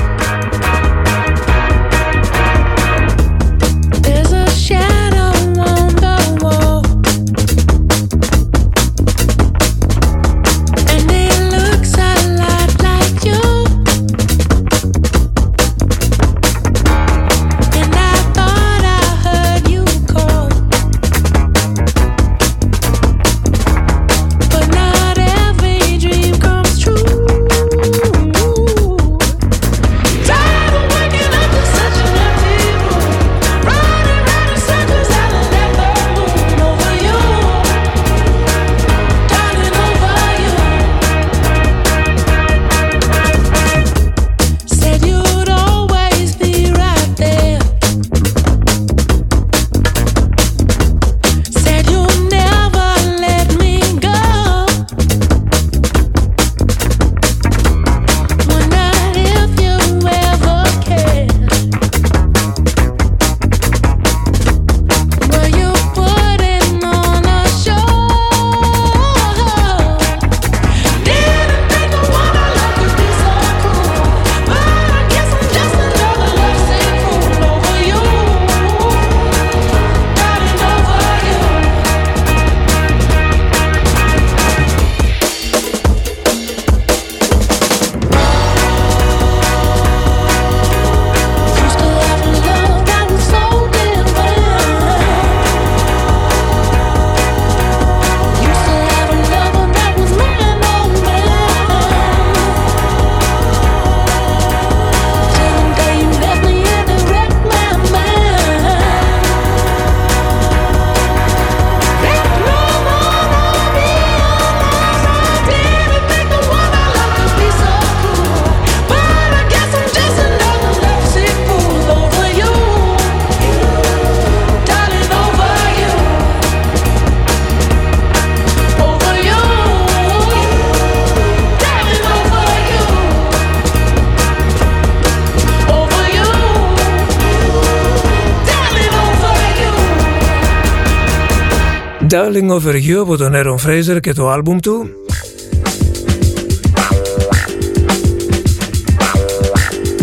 Darling 142.20 142.50
Over 142.50 142.74
You 142.74 142.96
από 143.00 143.16
τον 143.16 143.32
Aaron 143.34 143.66
Fraser 143.66 144.00
και 144.00 144.12
το 144.12 144.30
άλμπουμ 144.30 144.58
του. 144.58 144.90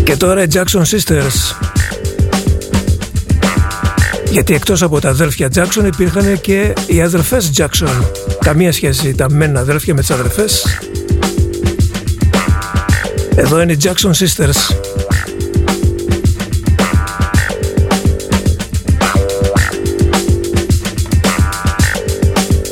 Και 0.03 0.15
τώρα 0.15 0.44
οι 0.44 0.48
Jackson 0.53 0.81
Sisters. 0.81 1.56
Γιατί 4.30 4.53
εκτός 4.53 4.81
από 4.81 4.99
τα 4.99 5.10
αδέρφια 5.10 5.49
Jackson 5.56 5.85
υπήρχαν 5.85 6.41
και 6.41 6.73
οι 6.88 7.02
αδερφές 7.02 7.52
Jackson. 7.57 8.03
Καμία 8.39 8.72
σχέση 8.72 9.15
τα 9.15 9.30
μένα 9.30 9.60
αδέρφια 9.60 9.94
με 9.94 9.99
τις 9.99 10.11
αδερφές. 10.11 10.65
Εδώ 13.35 13.61
είναι 13.61 13.72
οι 13.72 13.77
Jackson 13.84 14.11
Sisters 14.11 14.86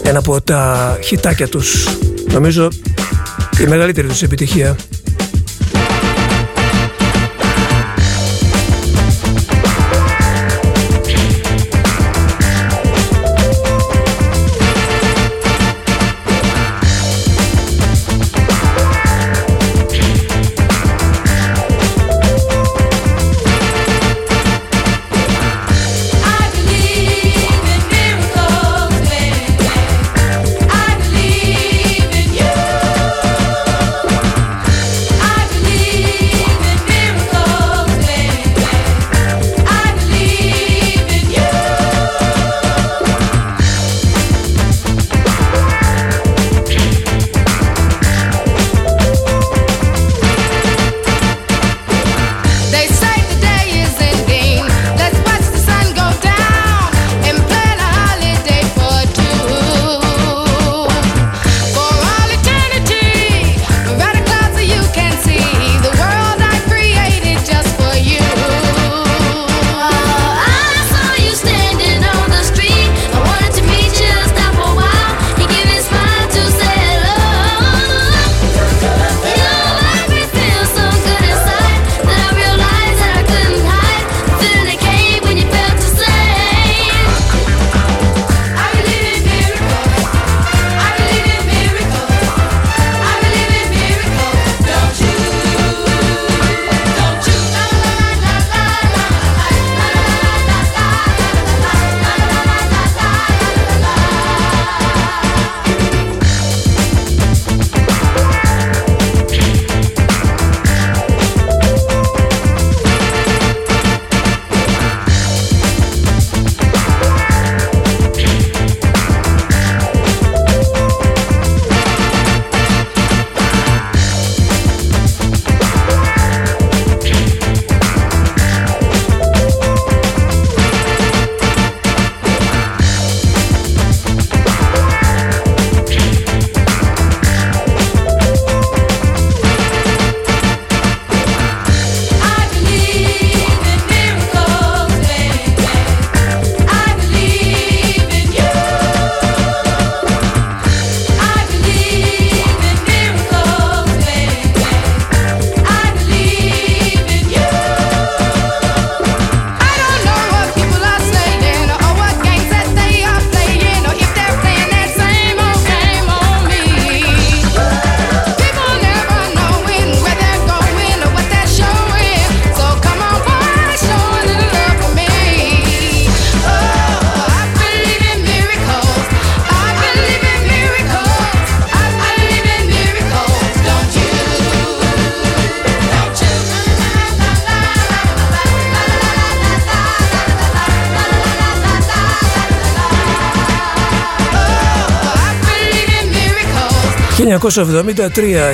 ένα 0.06 0.20
από 0.20 0.42
τα 0.42 0.98
χιτάκια 1.04 1.48
τους. 1.48 1.88
Νομίζω 2.32 2.68
η 3.62 3.66
μεγαλύτερη 3.68 4.08
τους 4.08 4.22
επιτυχία 4.22 4.76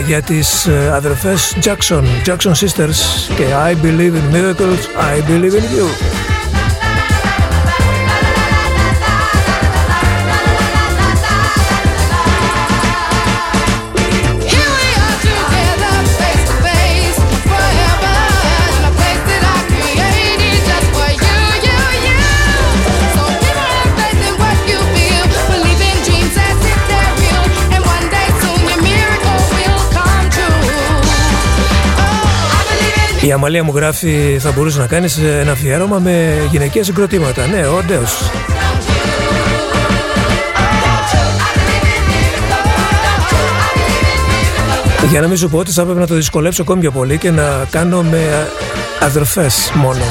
για 0.08 0.22
τις 0.22 0.66
ε, 0.66 0.92
αδερφές 0.94 1.56
Jackson, 1.64 2.04
Jackson 2.26 2.52
Sisters 2.52 3.00
και 3.36 3.46
I 3.72 3.86
Believe 3.86 4.16
in 4.16 4.36
Miracles, 4.36 4.84
I 4.98 5.30
Believe 5.30 5.54
in 5.54 5.78
You. 5.78 6.21
Η 33.32 33.34
Αμαλία 33.34 33.64
μου 33.64 33.72
γράφει 33.76 34.38
θα 34.40 34.52
μπορούσε 34.52 34.80
να 34.80 34.88
κάνεις 34.88 35.18
ένα 35.18 35.52
αφιέρωμα 35.52 36.00
με 36.00 36.48
γυναικεία 36.52 36.84
συγκροτήματα. 36.84 37.48
Ναι, 37.48 37.68
όντως. 37.68 38.32
Για 45.10 45.22
να 45.22 45.28
μην 45.28 45.38
σου 45.38 45.50
πω 45.50 45.58
ότι 45.58 45.72
θα 45.72 45.82
έπρεπε 45.82 46.00
να 46.00 46.08
το 46.08 46.16
δυσκολέψω 46.16 46.62
ακόμη 46.62 46.80
πιο 46.80 46.92
πολύ 46.92 47.18
και 47.18 47.32
να 47.32 47.68
κάνω 47.70 48.02
με 48.02 48.48
αδερφές 49.00 49.72
μόνο. 49.74 50.06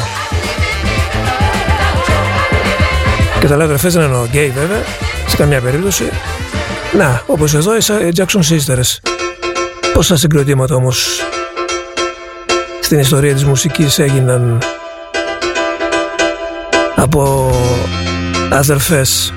Και 3.40 3.47
τα 3.47 3.56
λέω 3.56 3.64
αδερφές 3.64 3.92
δεν 3.92 4.02
εννοώ 4.02 4.24
γκέι 4.24 4.51
βέβαια, 4.51 4.82
σε 5.26 5.36
καμιά 5.36 5.60
περίπτωση. 5.60 6.05
Να, 6.97 7.22
όπως 7.26 7.55
εδώ 7.55 7.76
οι 7.76 7.80
Jackson 8.16 8.40
Sisters. 8.51 8.98
Πόσα 9.92 10.16
συγκροτήματα 10.16 10.74
όμως 10.74 11.24
στην 12.90 13.02
ιστορία 13.02 13.34
της 13.34 13.44
μουσικής 13.44 13.98
έγιναν 13.98 14.58
από 16.96 17.50
αδερφές. 18.50 19.32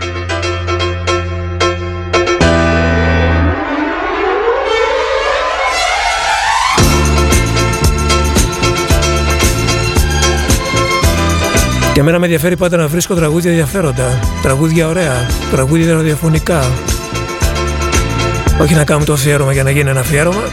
Και 11.93 11.99
εμένα 11.99 12.19
με 12.19 12.25
ενδιαφέρει 12.25 12.57
πάντα 12.57 12.77
να 12.77 12.88
βρίσκω 12.88 13.15
τραγούδια 13.15 13.49
ενδιαφέροντα, 13.49 14.19
τραγούδια 14.41 14.88
ωραία, 14.88 15.27
τραγούδια 15.51 15.93
ραδιοφωνικά. 15.93 16.63
Όχι 18.61 18.73
να 18.73 18.84
κάνουμε 18.84 19.05
το 19.05 19.13
αφιέρωμα 19.13 19.53
για 19.53 19.63
να 19.63 19.69
γίνει 19.69 19.89
ένα 19.89 19.99
αφιέρωμα, 19.99 20.43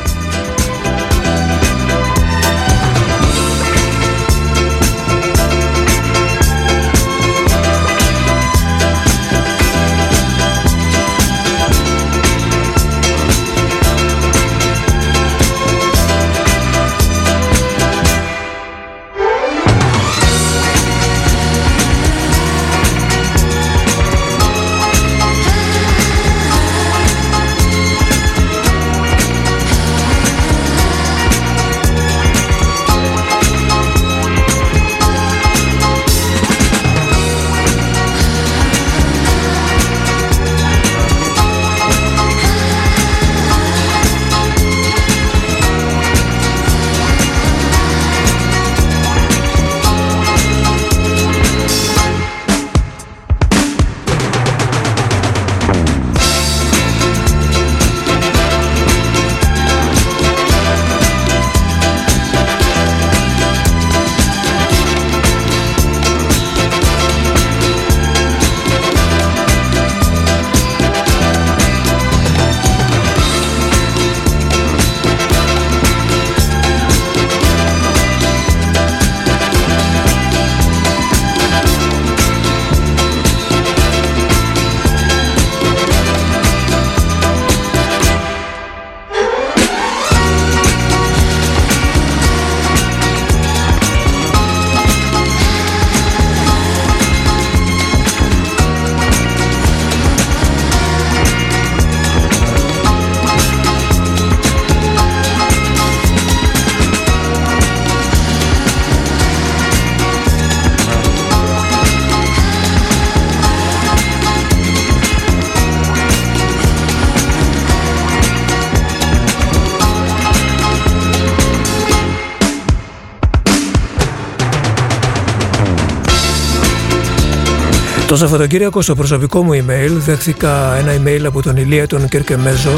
Σαββατοκύριακο 128.21 128.81
στο 128.81 128.95
προσωπικό 128.95 129.43
μου 129.43 129.51
email 129.53 129.91
δέχθηκα 129.91 130.75
ένα 130.75 130.93
email 130.97 131.23
από 131.27 131.43
τον 131.43 131.57
Ηλία 131.57 131.87
τον 131.87 132.09
Κερκεμέζο 132.09 132.71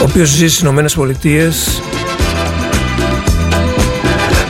ο 0.00 0.02
οποίος 0.02 0.28
ζει 0.28 0.48
στις 0.48 0.60
Ηνωμένες 0.60 0.94
Πολιτείες. 0.94 1.80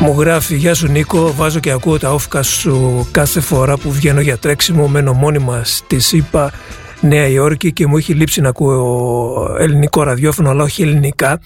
Μου 0.00 0.14
γράφει 0.18 0.56
«Γεια 0.56 0.74
σου 0.74 0.86
Νίκο, 0.86 1.32
βάζω 1.36 1.58
και 1.58 1.70
ακούω 1.70 1.98
τα 1.98 2.12
όφκα 2.12 2.42
σου 2.42 3.06
κάθε 3.10 3.40
φορά 3.40 3.76
που 3.76 3.92
βγαίνω 3.92 4.20
για 4.20 4.36
τρέξιμο 4.36 4.86
μένω 4.86 5.12
μόνιμα 5.12 5.60
στη 5.64 5.98
ΣΥΠΑ 5.98 6.52
Νέα 7.00 7.26
Υόρκη 7.26 7.72
και 7.72 7.86
μου 7.86 7.96
έχει 7.96 8.12
λείψει 8.12 8.40
να 8.40 8.48
ακούω 8.48 9.56
ελληνικό 9.58 10.02
ραδιόφωνο 10.02 10.50
αλλά 10.50 10.62
όχι 10.62 10.82
ελληνικά 10.82 11.40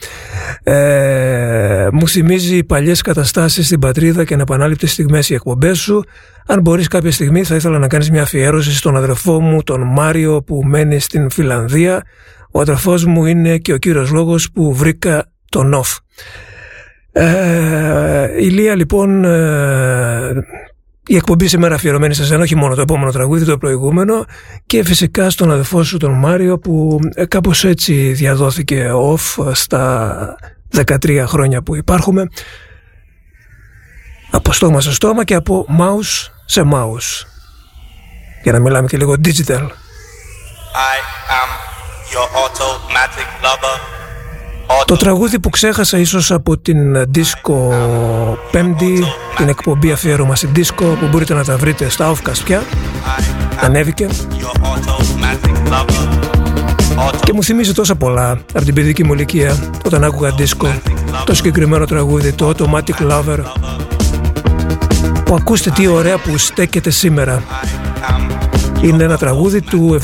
ε, 0.63 1.89
μου 1.93 2.09
θυμίζει 2.09 2.65
παλιές 2.65 3.01
καταστάσεις 3.03 3.67
στην 3.67 3.79
πατρίδα 3.79 4.25
και 4.25 4.35
ανεπανάληπτες 4.35 4.93
στιγμές 4.93 5.31
οι 5.31 5.35
εκπομπές 5.35 5.79
σου. 5.79 6.05
Αν 6.47 6.61
μπορείς 6.61 6.89
κάποια 6.89 7.11
στιγμή 7.11 7.45
θα 7.45 7.55
ήθελα 7.55 7.79
να 7.79 7.87
κάνεις 7.87 8.11
μια 8.11 8.23
αφιέρωση 8.23 8.77
στον 8.77 8.97
αδερφό 8.97 9.41
μου 9.41 9.63
τον 9.63 9.81
Μάριο 9.83 10.43
που 10.43 10.63
μένει 10.65 10.99
στην 10.99 11.31
Φιλανδία. 11.31 12.03
Ο 12.51 12.61
αδερφός 12.61 13.05
μου 13.05 13.25
είναι 13.25 13.59
και 13.59 13.73
ο 13.73 13.77
κύριος 13.77 14.11
λόγος 14.11 14.51
που 14.53 14.75
βρήκα 14.75 15.27
τον 15.49 15.69
Νοφ 15.69 15.99
ε, 17.13 18.45
η 18.45 18.49
Λία 18.49 18.75
λοιπόν 18.75 19.25
ε, 19.25 20.33
η 21.11 21.17
εκπομπή 21.17 21.49
σήμερα 21.49 21.75
αφιερωμένη 21.75 22.15
σε 22.15 22.25
σένα, 22.25 22.43
όχι 22.43 22.55
μόνο 22.55 22.75
το 22.75 22.81
επόμενο 22.81 23.11
τραγούδι, 23.11 23.45
το 23.45 23.59
προηγούμενο 23.59 24.25
και 24.67 24.85
φυσικά 24.85 25.31
στον 25.31 25.51
αδελφό 25.51 25.83
σου 25.83 25.97
τον 25.97 26.19
Μάριο 26.19 26.59
που 26.59 26.99
ε, 27.15 27.25
κάπως 27.25 27.65
έτσι 27.65 28.13
διαδόθηκε 28.13 28.91
off 28.95 29.53
στα 29.53 30.37
13 30.77 31.25
χρόνια 31.27 31.63
που 31.63 31.75
υπάρχουμε. 31.75 32.29
Από 34.31 34.53
στόμα 34.53 34.81
σε 34.81 34.93
στόμα 34.93 35.25
και 35.25 35.35
από 35.35 35.67
mouse 35.79 36.31
σε 36.45 36.63
mouse. 36.73 37.27
Για 38.43 38.53
να 38.53 38.59
μιλάμε 38.59 38.87
και 38.87 38.97
λίγο 38.97 39.15
digital. 39.25 39.63
I 39.63 40.97
am 41.41 41.51
your 42.13 42.29
automatic 42.45 43.29
lover. 43.43 44.01
Το 44.85 44.97
τραγούδι 44.97 45.39
που 45.39 45.51
ξέχασα 45.51 45.99
ίσως 45.99 46.31
από 46.31 46.59
την 46.59 46.97
Disco 47.15 47.55
5 48.53 48.65
την 49.37 49.49
εκπομπή 49.49 49.93
αφιέρωμα 49.93 50.35
στην 50.35 50.51
Disco 50.57 50.85
που 51.01 51.07
μπορείτε 51.11 51.35
να 51.35 51.45
τα 51.45 51.57
βρείτε 51.57 51.89
στα 51.89 52.13
Offcast 52.13 52.43
πια. 52.45 52.63
Ανέβηκε. 53.61 54.09
Και 57.23 57.33
μου 57.33 57.43
θυμίζει 57.43 57.73
τόσα 57.73 57.95
πολλά 57.95 58.31
από 58.55 58.65
την 58.65 58.75
παιδική 58.75 59.05
μου 59.05 59.13
ηλικία 59.13 59.71
όταν 59.85 60.05
άκουγα 60.05 60.35
Disco 60.39 60.69
το 61.25 61.35
συγκεκριμένο 61.35 61.85
τραγούδι 61.85 62.33
το 62.33 62.53
Automatic 62.57 63.11
Lover. 63.11 63.39
Που 65.25 65.35
ακούστε 65.35 65.71
τι 65.71 65.87
ωραία 65.87 66.19
που 66.19 66.39
στέκεται 66.39 66.91
σήμερα. 66.91 67.43
Είναι 68.81 69.05
ένα 69.05 69.17
τραγούδι 69.17 69.61
του 69.61 70.01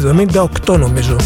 78 0.66 0.78
νομίζω 0.78 1.16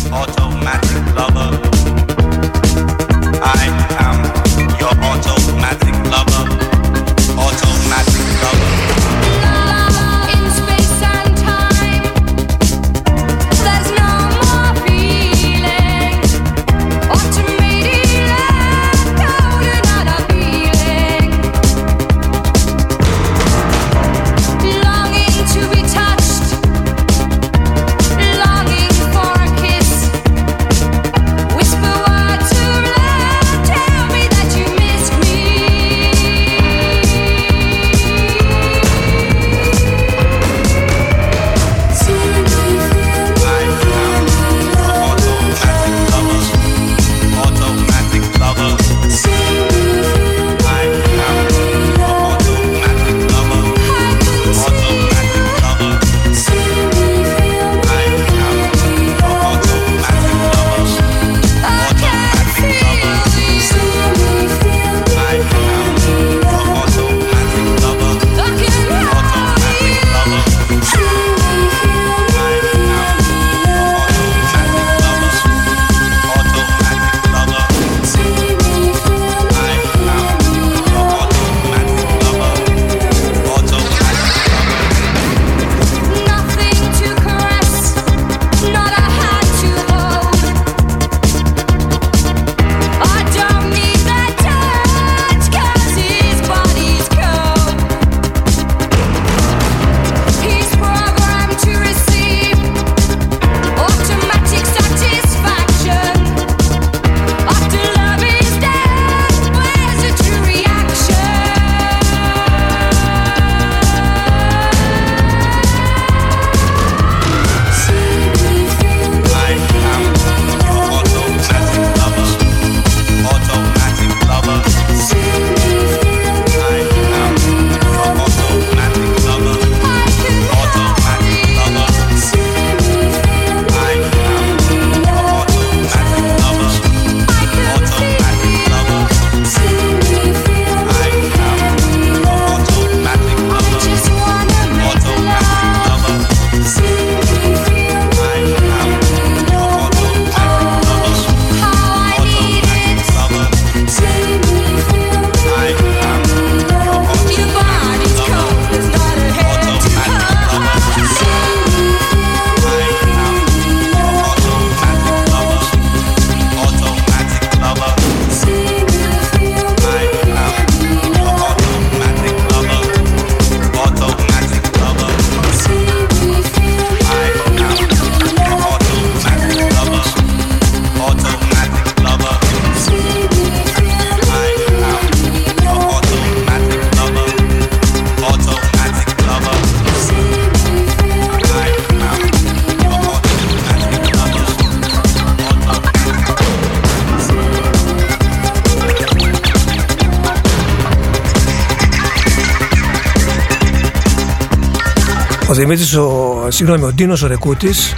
Δημήτρης, 205.71 205.97
ο, 205.97 206.47
συγγνώμη, 206.49 206.85
ο 206.85 206.93
Ντίνος 206.93 207.23
ο 207.23 207.27
Ρεκούτης 207.27 207.95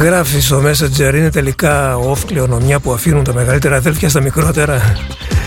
γράφει 0.00 0.40
στο 0.40 0.62
Messenger 0.64 1.14
είναι 1.14 1.30
τελικά 1.30 1.98
off 1.98 2.18
κληρονομιά 2.26 2.80
που 2.80 2.92
αφήνουν 2.92 3.24
τα 3.24 3.34
μεγαλύτερα 3.34 3.76
αδέλφια 3.76 4.08
στα 4.08 4.20
μικρότερα 4.20 4.80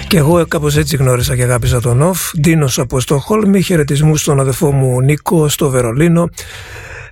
και 0.07 0.17
εγώ 0.17 0.45
κάπως 0.47 0.77
έτσι 0.77 0.95
γνώρισα 0.95 1.35
και 1.35 1.43
αγάπησα 1.43 1.81
τον 1.81 2.11
Off. 2.11 2.39
Ντίνος 2.39 2.79
από 2.79 2.99
Στοχόλμη, 2.99 3.61
χαιρετισμού 3.61 4.15
στον 4.15 4.39
αδερφό 4.39 4.71
μου 4.71 5.01
Νίκο 5.01 5.47
στο 5.47 5.69
Βερολίνο. 5.69 6.29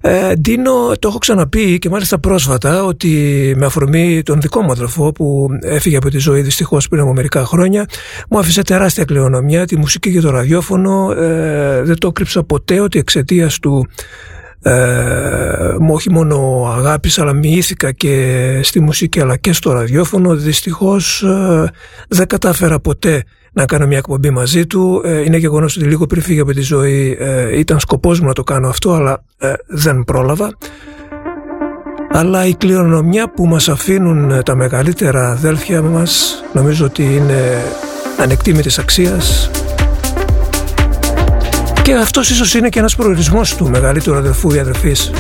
Ε, 0.08 0.36
Ντίνο, 0.36 0.92
το 1.00 1.08
έχω 1.08 1.18
ξαναπεί 1.18 1.80
και 1.80 1.90
μάλιστα 1.90 2.20
πρόσφατα 2.20 2.84
ότι 2.84 3.54
με 3.58 3.66
αφορμή 3.66 4.24
τον 4.24 4.42
δικό 4.42 4.62
μου 4.62 4.72
αδερφό 4.72 5.12
που 5.12 5.48
έφυγε 5.62 5.98
από 5.98 6.10
τη 6.10 6.18
ζωή 6.18 6.42
δυστυχώς 6.42 6.88
πριν 6.88 7.02
από 7.02 7.14
μερικά 7.14 7.46
χρόνια 7.46 7.86
μου 8.30 8.40
άφησε 8.40 8.62
τεράστια 8.62 9.04
κληρονομιά 9.06 9.66
τη 9.66 9.78
μουσική 9.78 10.12
και 10.12 10.20
το 10.20 10.30
ραδιόφωνο. 10.30 11.12
Ε, 11.12 11.82
δεν 11.84 12.00
το 12.00 12.12
κρύψα 12.12 12.44
ποτέ 12.44 12.80
ότι 12.80 13.00
εξαιτίας 13.00 13.60
του 13.60 13.88
ε, 14.62 14.74
όχι 15.92 16.12
μόνο 16.12 16.66
αγάπης 16.78 17.20
αλλά 17.20 17.34
μοιήθηκα 17.34 17.92
και 17.92 18.60
στη 18.64 18.80
μουσική 18.80 19.22
αλλά 19.22 19.38
και 19.38 19.54
στο 19.54 19.72
ραδιόφωνο. 19.72 20.36
Δυστυχώς 20.36 21.24
ε, 21.24 21.72
δεν 22.08 22.28
κατάφερα 22.28 22.80
ποτέ 22.80 23.24
να 23.54 23.66
κάνω 23.66 23.88
μια 23.88 23.98
εκπομπή 23.98 24.30
μαζί 24.30 24.68
του. 24.68 25.02
Ε, 25.06 25.22
είναι 25.22 25.38
γεγονός 25.38 25.78
ότι 25.78 25.86
λίγο 25.86 26.06
πριν 26.06 26.22
φύγει 26.22 26.40
από 26.40 26.52
τη 26.54 26.62
ζωή 26.62 27.18
ε, 27.20 27.60
ήταν 27.60 27.80
σκοπός 27.80 28.20
μου 28.20 28.28
να 28.28 28.34
το 28.34 28.44
κάνω 28.44 28.68
αυτό 28.68 28.94
αλλά 28.94 29.12
ε, 29.14 29.25
δεν 29.68 30.04
πρόλαβα 30.04 30.58
αλλά 32.12 32.46
η 32.46 32.54
κληρονομιά 32.56 33.30
που 33.30 33.48
μας 33.48 33.70
αφήνουν 33.70 34.44
τα 34.44 34.56
μεγαλύτερα 34.56 35.32
αδέλφια 35.32 35.82
μας 35.82 36.44
νομίζω 36.54 36.86
ότι 36.86 37.04
είναι 37.04 37.64
ανεκτήμητης 38.18 38.80
αξίας 38.80 39.50
και 41.86 41.94
αυτός 41.94 42.30
ίσως 42.30 42.54
είναι 42.54 42.70
και 42.70 42.80
ένας 42.80 42.96
προορισμός 42.96 43.56
του 43.56 43.70
μεγαλύτερου 43.70 44.16
αδερφού 44.16 44.54
ή 44.54 44.60
αδερφής. 44.60 45.12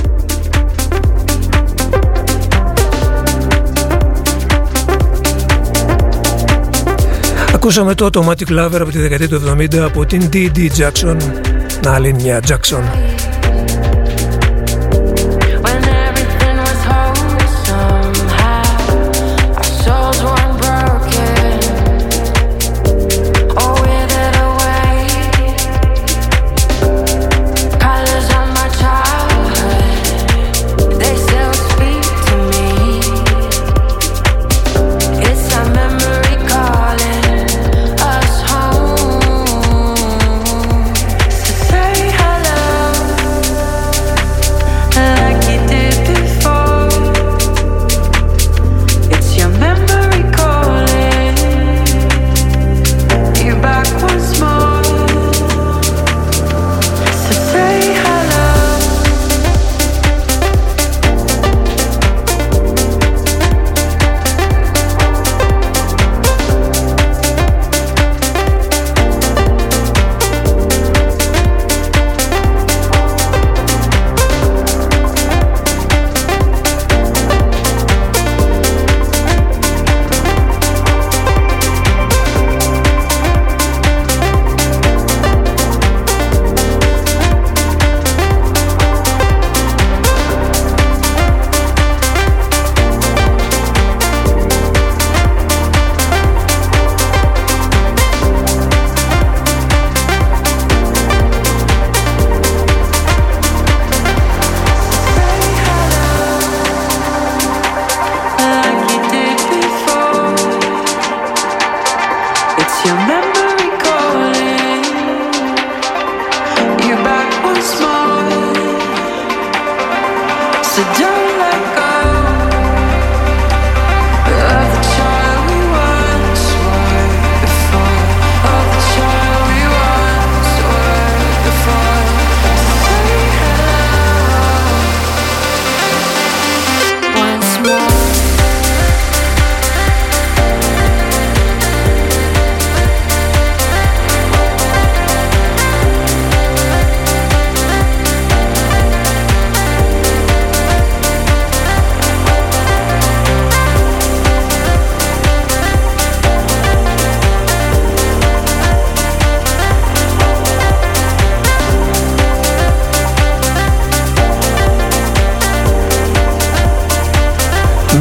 Ακούσαμε 7.53 7.95
το 7.95 8.09
Automatic 8.13 8.59
Lover 8.59 8.79
από 8.79 8.91
τη 8.91 8.97
δεκαετία 8.97 9.29
του 9.29 9.41
70 9.57 9.75
από 9.75 10.05
την 10.05 10.29
D.D. 10.33 10.57
Jackson, 10.57 11.17
άλλη 11.85 12.13
μια 12.13 12.41
Jackson. 12.47 12.83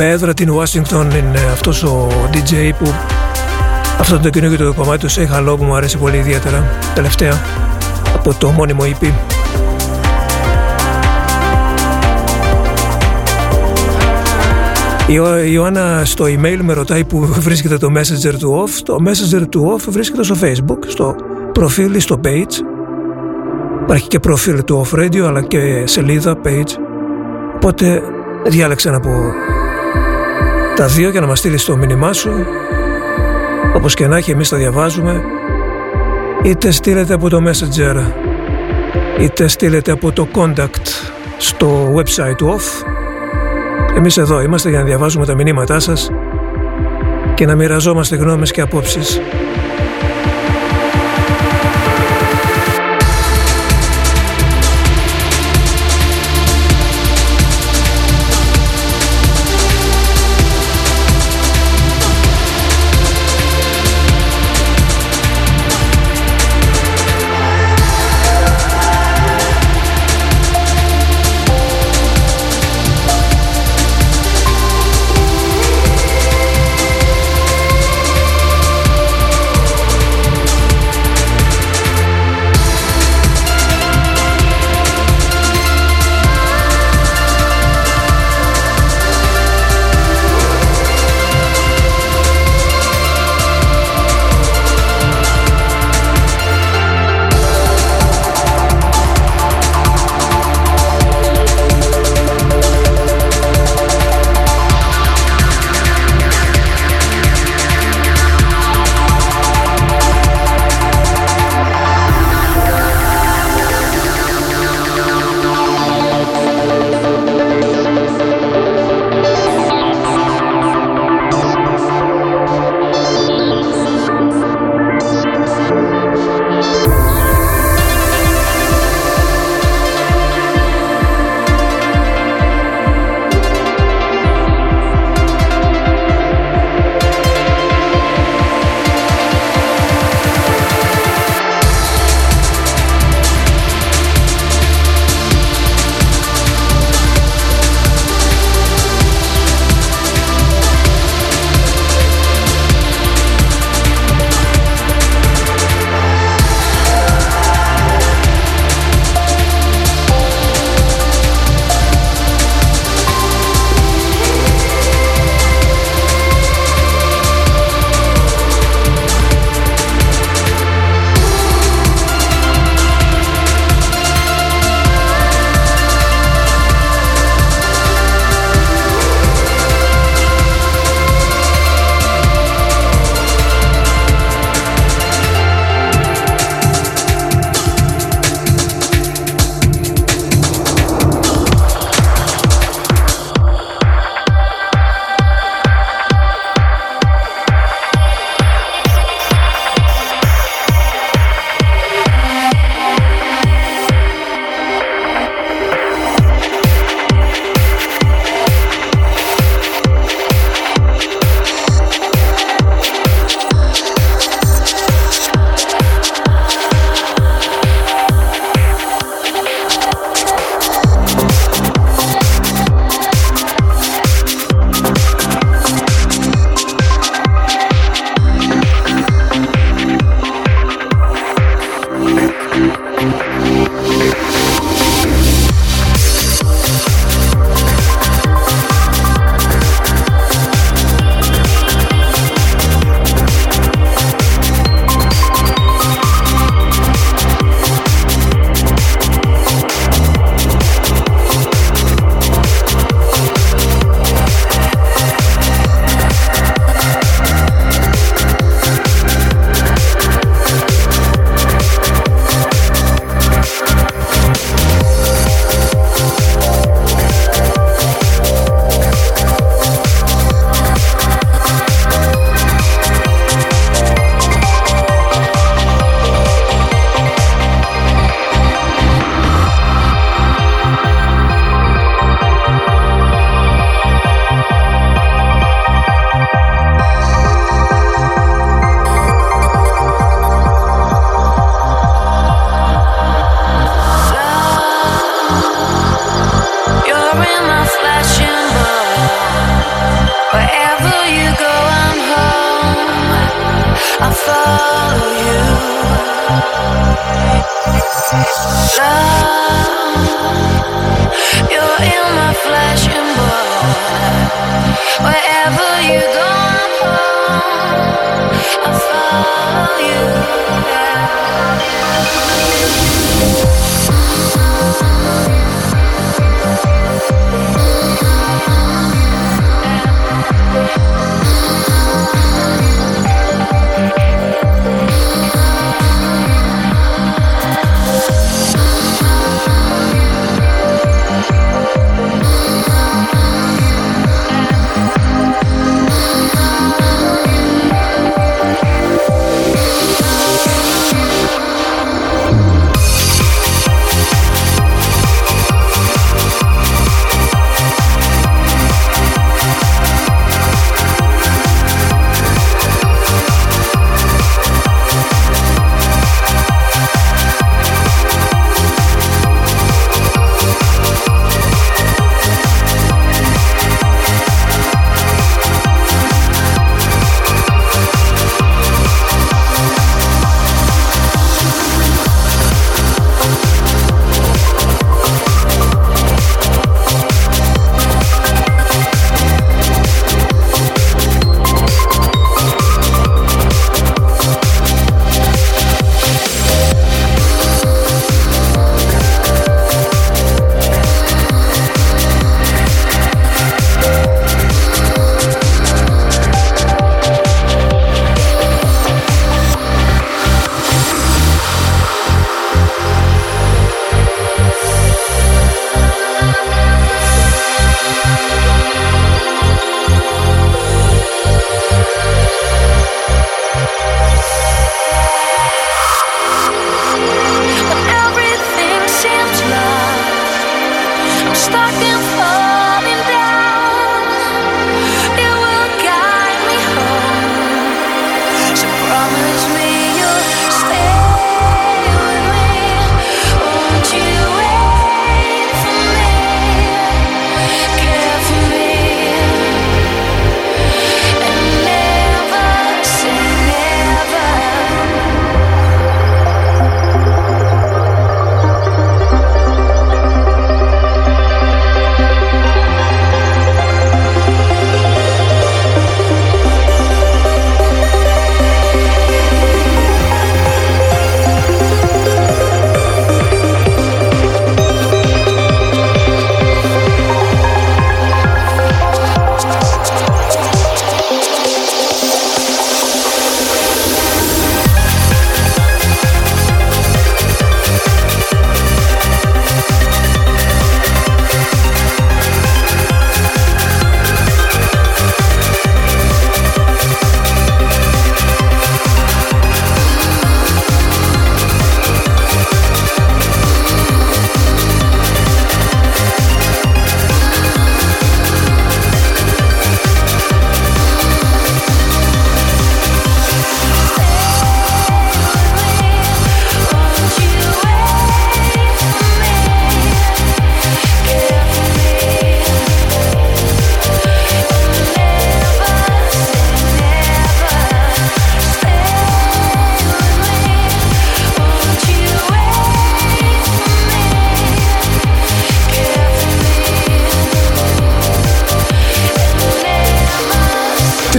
Με 0.07 0.11
έδρα 0.11 0.35
την 0.35 0.51
Ουάσιγκτον 0.51 1.11
είναι 1.11 1.41
αυτός 1.53 1.83
ο 1.83 2.09
DJ 2.33 2.71
που 2.79 2.93
αυτό 3.99 4.19
το 4.19 4.31
κοινό 4.31 4.51
και 4.51 4.57
το 4.57 4.75
κομμάτι 4.75 5.07
του 5.07 5.13
Say 5.13 5.23
Hello 5.23 5.57
που 5.59 5.65
μου 5.65 5.75
αρέσει 5.75 5.99
πολύ 5.99 6.17
ιδιαίτερα 6.17 6.79
τελευταία 6.95 7.41
από 8.15 8.35
το 8.35 8.51
μόνιμο 8.51 8.83
EP. 8.83 9.07
Η 15.07 15.53
Ιωάννα 15.53 16.03
στο 16.05 16.25
email 16.25 16.59
με 16.63 16.73
ρωτάει 16.73 17.05
που 17.05 17.19
βρίσκεται 17.19 17.79
το 17.79 17.89
Messenger 17.97 18.35
του 18.39 18.65
Off. 18.65 18.81
Το 18.85 18.97
Messenger 19.07 19.43
του 19.49 19.77
Off 19.77 19.85
βρίσκεται 19.89 20.23
στο 20.23 20.35
Facebook, 20.41 20.79
στο 20.87 21.15
προφίλ 21.53 22.01
στο 22.01 22.21
page. 22.25 22.55
Υπάρχει 23.83 24.09
και 24.09 24.19
προφίλ 24.19 24.65
του 24.65 24.87
Off 24.87 24.99
Radio 24.99 25.21
αλλά 25.21 25.43
και 25.43 25.87
σελίδα 25.87 26.37
page. 26.45 26.71
Οπότε 27.55 28.03
διάλεξε 28.47 28.91
να 28.91 29.01
πω 29.01 29.11
τα 30.77 30.87
δύο 30.87 31.11
για 31.11 31.21
να 31.21 31.27
μας 31.27 31.39
στείλεις 31.39 31.65
το 31.65 31.77
μήνυμά 31.77 32.13
σου. 32.13 32.47
Όπως 33.75 33.95
και 33.95 34.07
να 34.07 34.17
έχει 34.17 34.31
εμείς 34.31 34.49
τα 34.49 34.57
διαβάζουμε. 34.57 35.23
Είτε 36.43 36.71
στείλετε 36.71 37.15
από 37.15 37.29
το 37.29 37.39
Messenger 37.49 38.13
είτε 39.21 39.49
στείλετε 39.49 39.93
από 39.93 40.13
το 40.13 40.29
Contact 40.35 40.87
στο 41.39 41.95
website 41.97 42.35
του 42.37 42.57
OFF. 42.59 42.87
Εμείς 43.97 44.17
εδώ 44.17 44.41
είμαστε 44.41 44.69
για 44.69 44.79
να 44.79 44.85
διαβάζουμε 44.85 45.27
τα 45.27 45.35
μηνύματά 45.35 45.81
σας 45.81 46.11
και 47.35 47.47
να 47.47 47.55
μοιραζόμαστε 47.55 48.17
γνώμες 48.17 48.51
και 48.51 48.61
απόψεις 48.61 49.21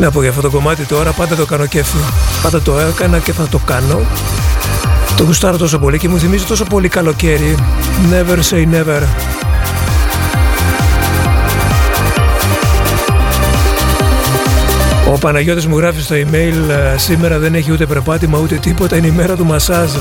να 0.05 0.11
πω 0.11 0.21
για 0.21 0.29
αυτό 0.29 0.41
το 0.41 0.49
κομμάτι 0.49 0.85
τώρα, 0.85 1.11
πάντα 1.11 1.35
το 1.35 1.45
κάνω 1.45 1.65
κέφι. 1.65 1.97
Πάντα 2.41 2.61
το 2.61 2.79
έκανα 2.79 3.19
και 3.19 3.33
θα 3.33 3.47
το 3.47 3.57
κάνω. 3.57 4.01
Το 5.17 5.23
γουστάρω 5.23 5.57
τόσο 5.57 5.79
πολύ 5.79 5.97
και 5.97 6.09
μου 6.09 6.19
θυμίζει 6.19 6.45
τόσο 6.45 6.63
πολύ 6.63 6.87
καλοκαίρι. 6.87 7.55
Never 8.11 8.37
say 8.37 8.67
never. 8.73 9.01
Ο 15.13 15.17
Παναγιώτης 15.17 15.67
μου 15.67 15.77
γράφει 15.77 16.01
στο 16.01 16.15
email 16.15 16.69
«Ε, 16.69 16.97
σήμερα 16.97 17.39
δεν 17.39 17.55
έχει 17.55 17.71
ούτε 17.71 17.85
περπάτημα 17.85 18.39
ούτε 18.39 18.55
τίποτα, 18.55 18.95
είναι 18.95 19.07
η 19.07 19.11
μέρα 19.11 19.35
του 19.35 19.45
μασάζ. 19.45 19.91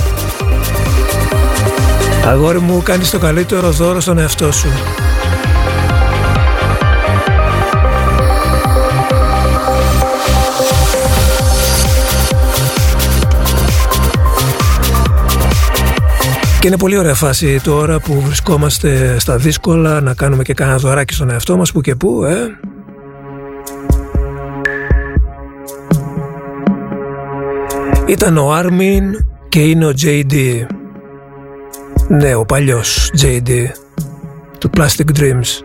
Αγόρι 2.26 2.60
μου 2.60 2.82
κάνεις 2.82 3.10
το 3.10 3.18
καλύτερο 3.18 3.70
δώρο 3.70 4.00
στον 4.00 4.18
εαυτό 4.18 4.52
σου. 4.52 4.68
Και 16.64 16.70
είναι 16.70 16.78
πολύ 16.78 16.96
ωραία 16.98 17.14
φάση 17.14 17.60
τώρα 17.62 18.00
που 18.00 18.20
βρισκόμαστε 18.20 19.18
στα 19.18 19.36
δύσκολα 19.36 20.00
να 20.00 20.14
κάνουμε 20.14 20.42
και 20.42 20.54
κανένα 20.54 20.78
δωράκι 20.78 21.14
στον 21.14 21.30
εαυτό 21.30 21.56
μας 21.56 21.72
που 21.72 21.80
και 21.80 21.94
που, 21.94 22.24
ε. 22.24 22.58
Ήταν 28.06 28.36
ο 28.36 28.52
Άρμιν 28.52 29.26
και 29.48 29.60
είναι 29.60 29.86
ο 29.86 29.92
JD. 30.02 30.34
Ναι, 32.08 32.34
ο 32.34 32.44
παλιός 32.44 33.10
JD 33.22 33.50
του 34.58 34.70
Plastic 34.76 35.18
Dreams. 35.18 35.60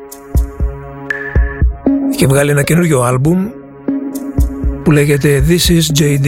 Και 2.15 2.27
βγάλει 2.27 2.51
ένα 2.51 2.63
καινούριο 2.63 3.01
άλμπουμ 3.01 3.47
που 4.83 4.91
λέγεται 4.91 5.43
This 5.47 5.71
is 5.71 6.01
JD. 6.01 6.27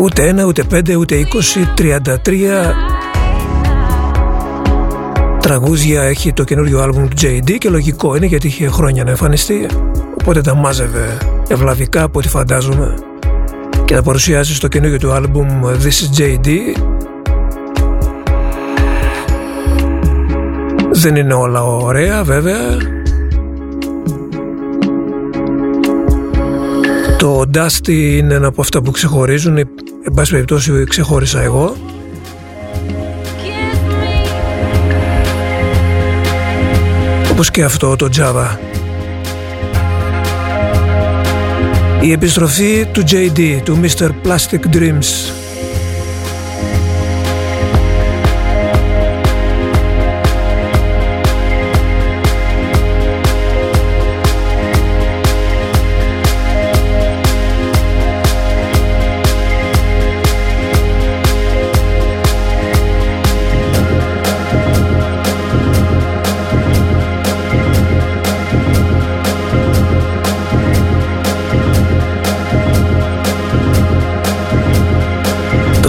Ούτε 0.00 0.26
ένα, 0.28 0.44
ούτε 0.44 0.62
πέντε, 0.62 0.94
ούτε 0.94 1.14
είκοσι, 1.14 1.72
τριάντα 1.74 2.20
τρία. 2.20 2.74
Τραγούδια 5.40 6.02
έχει 6.02 6.32
το 6.32 6.44
καινούριο 6.44 6.80
άλμπουμ 6.80 7.08
του 7.08 7.16
JD 7.20 7.58
και 7.58 7.68
λογικό 7.68 8.16
είναι 8.16 8.26
γιατί 8.26 8.46
είχε 8.46 8.68
χρόνια 8.68 9.04
να 9.04 9.10
εμφανιστεί. 9.10 9.66
Οπότε 10.20 10.40
τα 10.40 10.54
μάζευε 10.54 11.18
ευλαβικά 11.48 12.02
από 12.02 12.18
ό,τι 12.18 12.28
φαντάζομαι. 12.28 12.94
Και 13.84 13.94
τα 13.94 14.02
παρουσιάζει 14.02 14.54
στο 14.54 14.68
καινούριο 14.68 14.98
του 14.98 15.12
άλμπουμ 15.12 15.48
This 15.62 16.20
is 16.20 16.20
JD 16.20 16.48
δεν 20.90 21.16
είναι 21.16 21.34
όλα 21.34 21.62
ωραία 21.62 22.24
βέβαια 22.24 22.76
το 27.24 27.44
Dusty 27.54 27.88
είναι 27.88 28.34
ένα 28.34 28.46
από 28.46 28.60
αυτά 28.60 28.82
που 28.82 28.90
ξεχωρίζουν. 28.90 29.56
Εν 29.56 29.68
πάση 30.14 30.30
περιπτώσει 30.30 30.84
ξεχώρισα 30.84 31.40
εγώ. 31.40 31.76
Όπως 37.30 37.50
και 37.50 37.64
αυτό 37.64 37.96
το 37.96 38.08
Java. 38.16 38.56
Η 42.02 42.12
επιστροφή 42.12 42.86
του 42.92 43.02
JD, 43.10 43.60
του 43.64 43.80
Mr. 43.82 44.08
Plastic 44.08 44.76
Dreams 44.76 45.43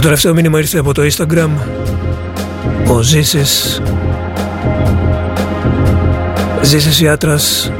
τελευταίο 0.06 0.34
μήνυμα 0.34 0.58
ήρθε 0.58 0.78
από 0.78 0.94
το 0.94 1.02
Instagram. 1.02 1.48
Ο 2.88 3.02
Ζήσης. 3.02 3.82
Ζήσης 6.62 7.00
Ιάτρας. 7.00 7.72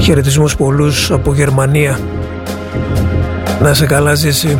Χαιρετισμούς 0.00 0.56
πολλούς 0.56 1.10
από 1.10 1.34
Γερμανία. 1.34 1.98
Να 3.62 3.74
σε 3.74 3.86
καλά 3.86 4.14
Ζήση. 4.14 4.58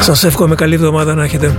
Σας 0.00 0.24
εύχομαι 0.24 0.54
καλή 0.54 0.74
εβδομάδα 0.74 1.14
να 1.14 1.24
έχετε 1.24 1.56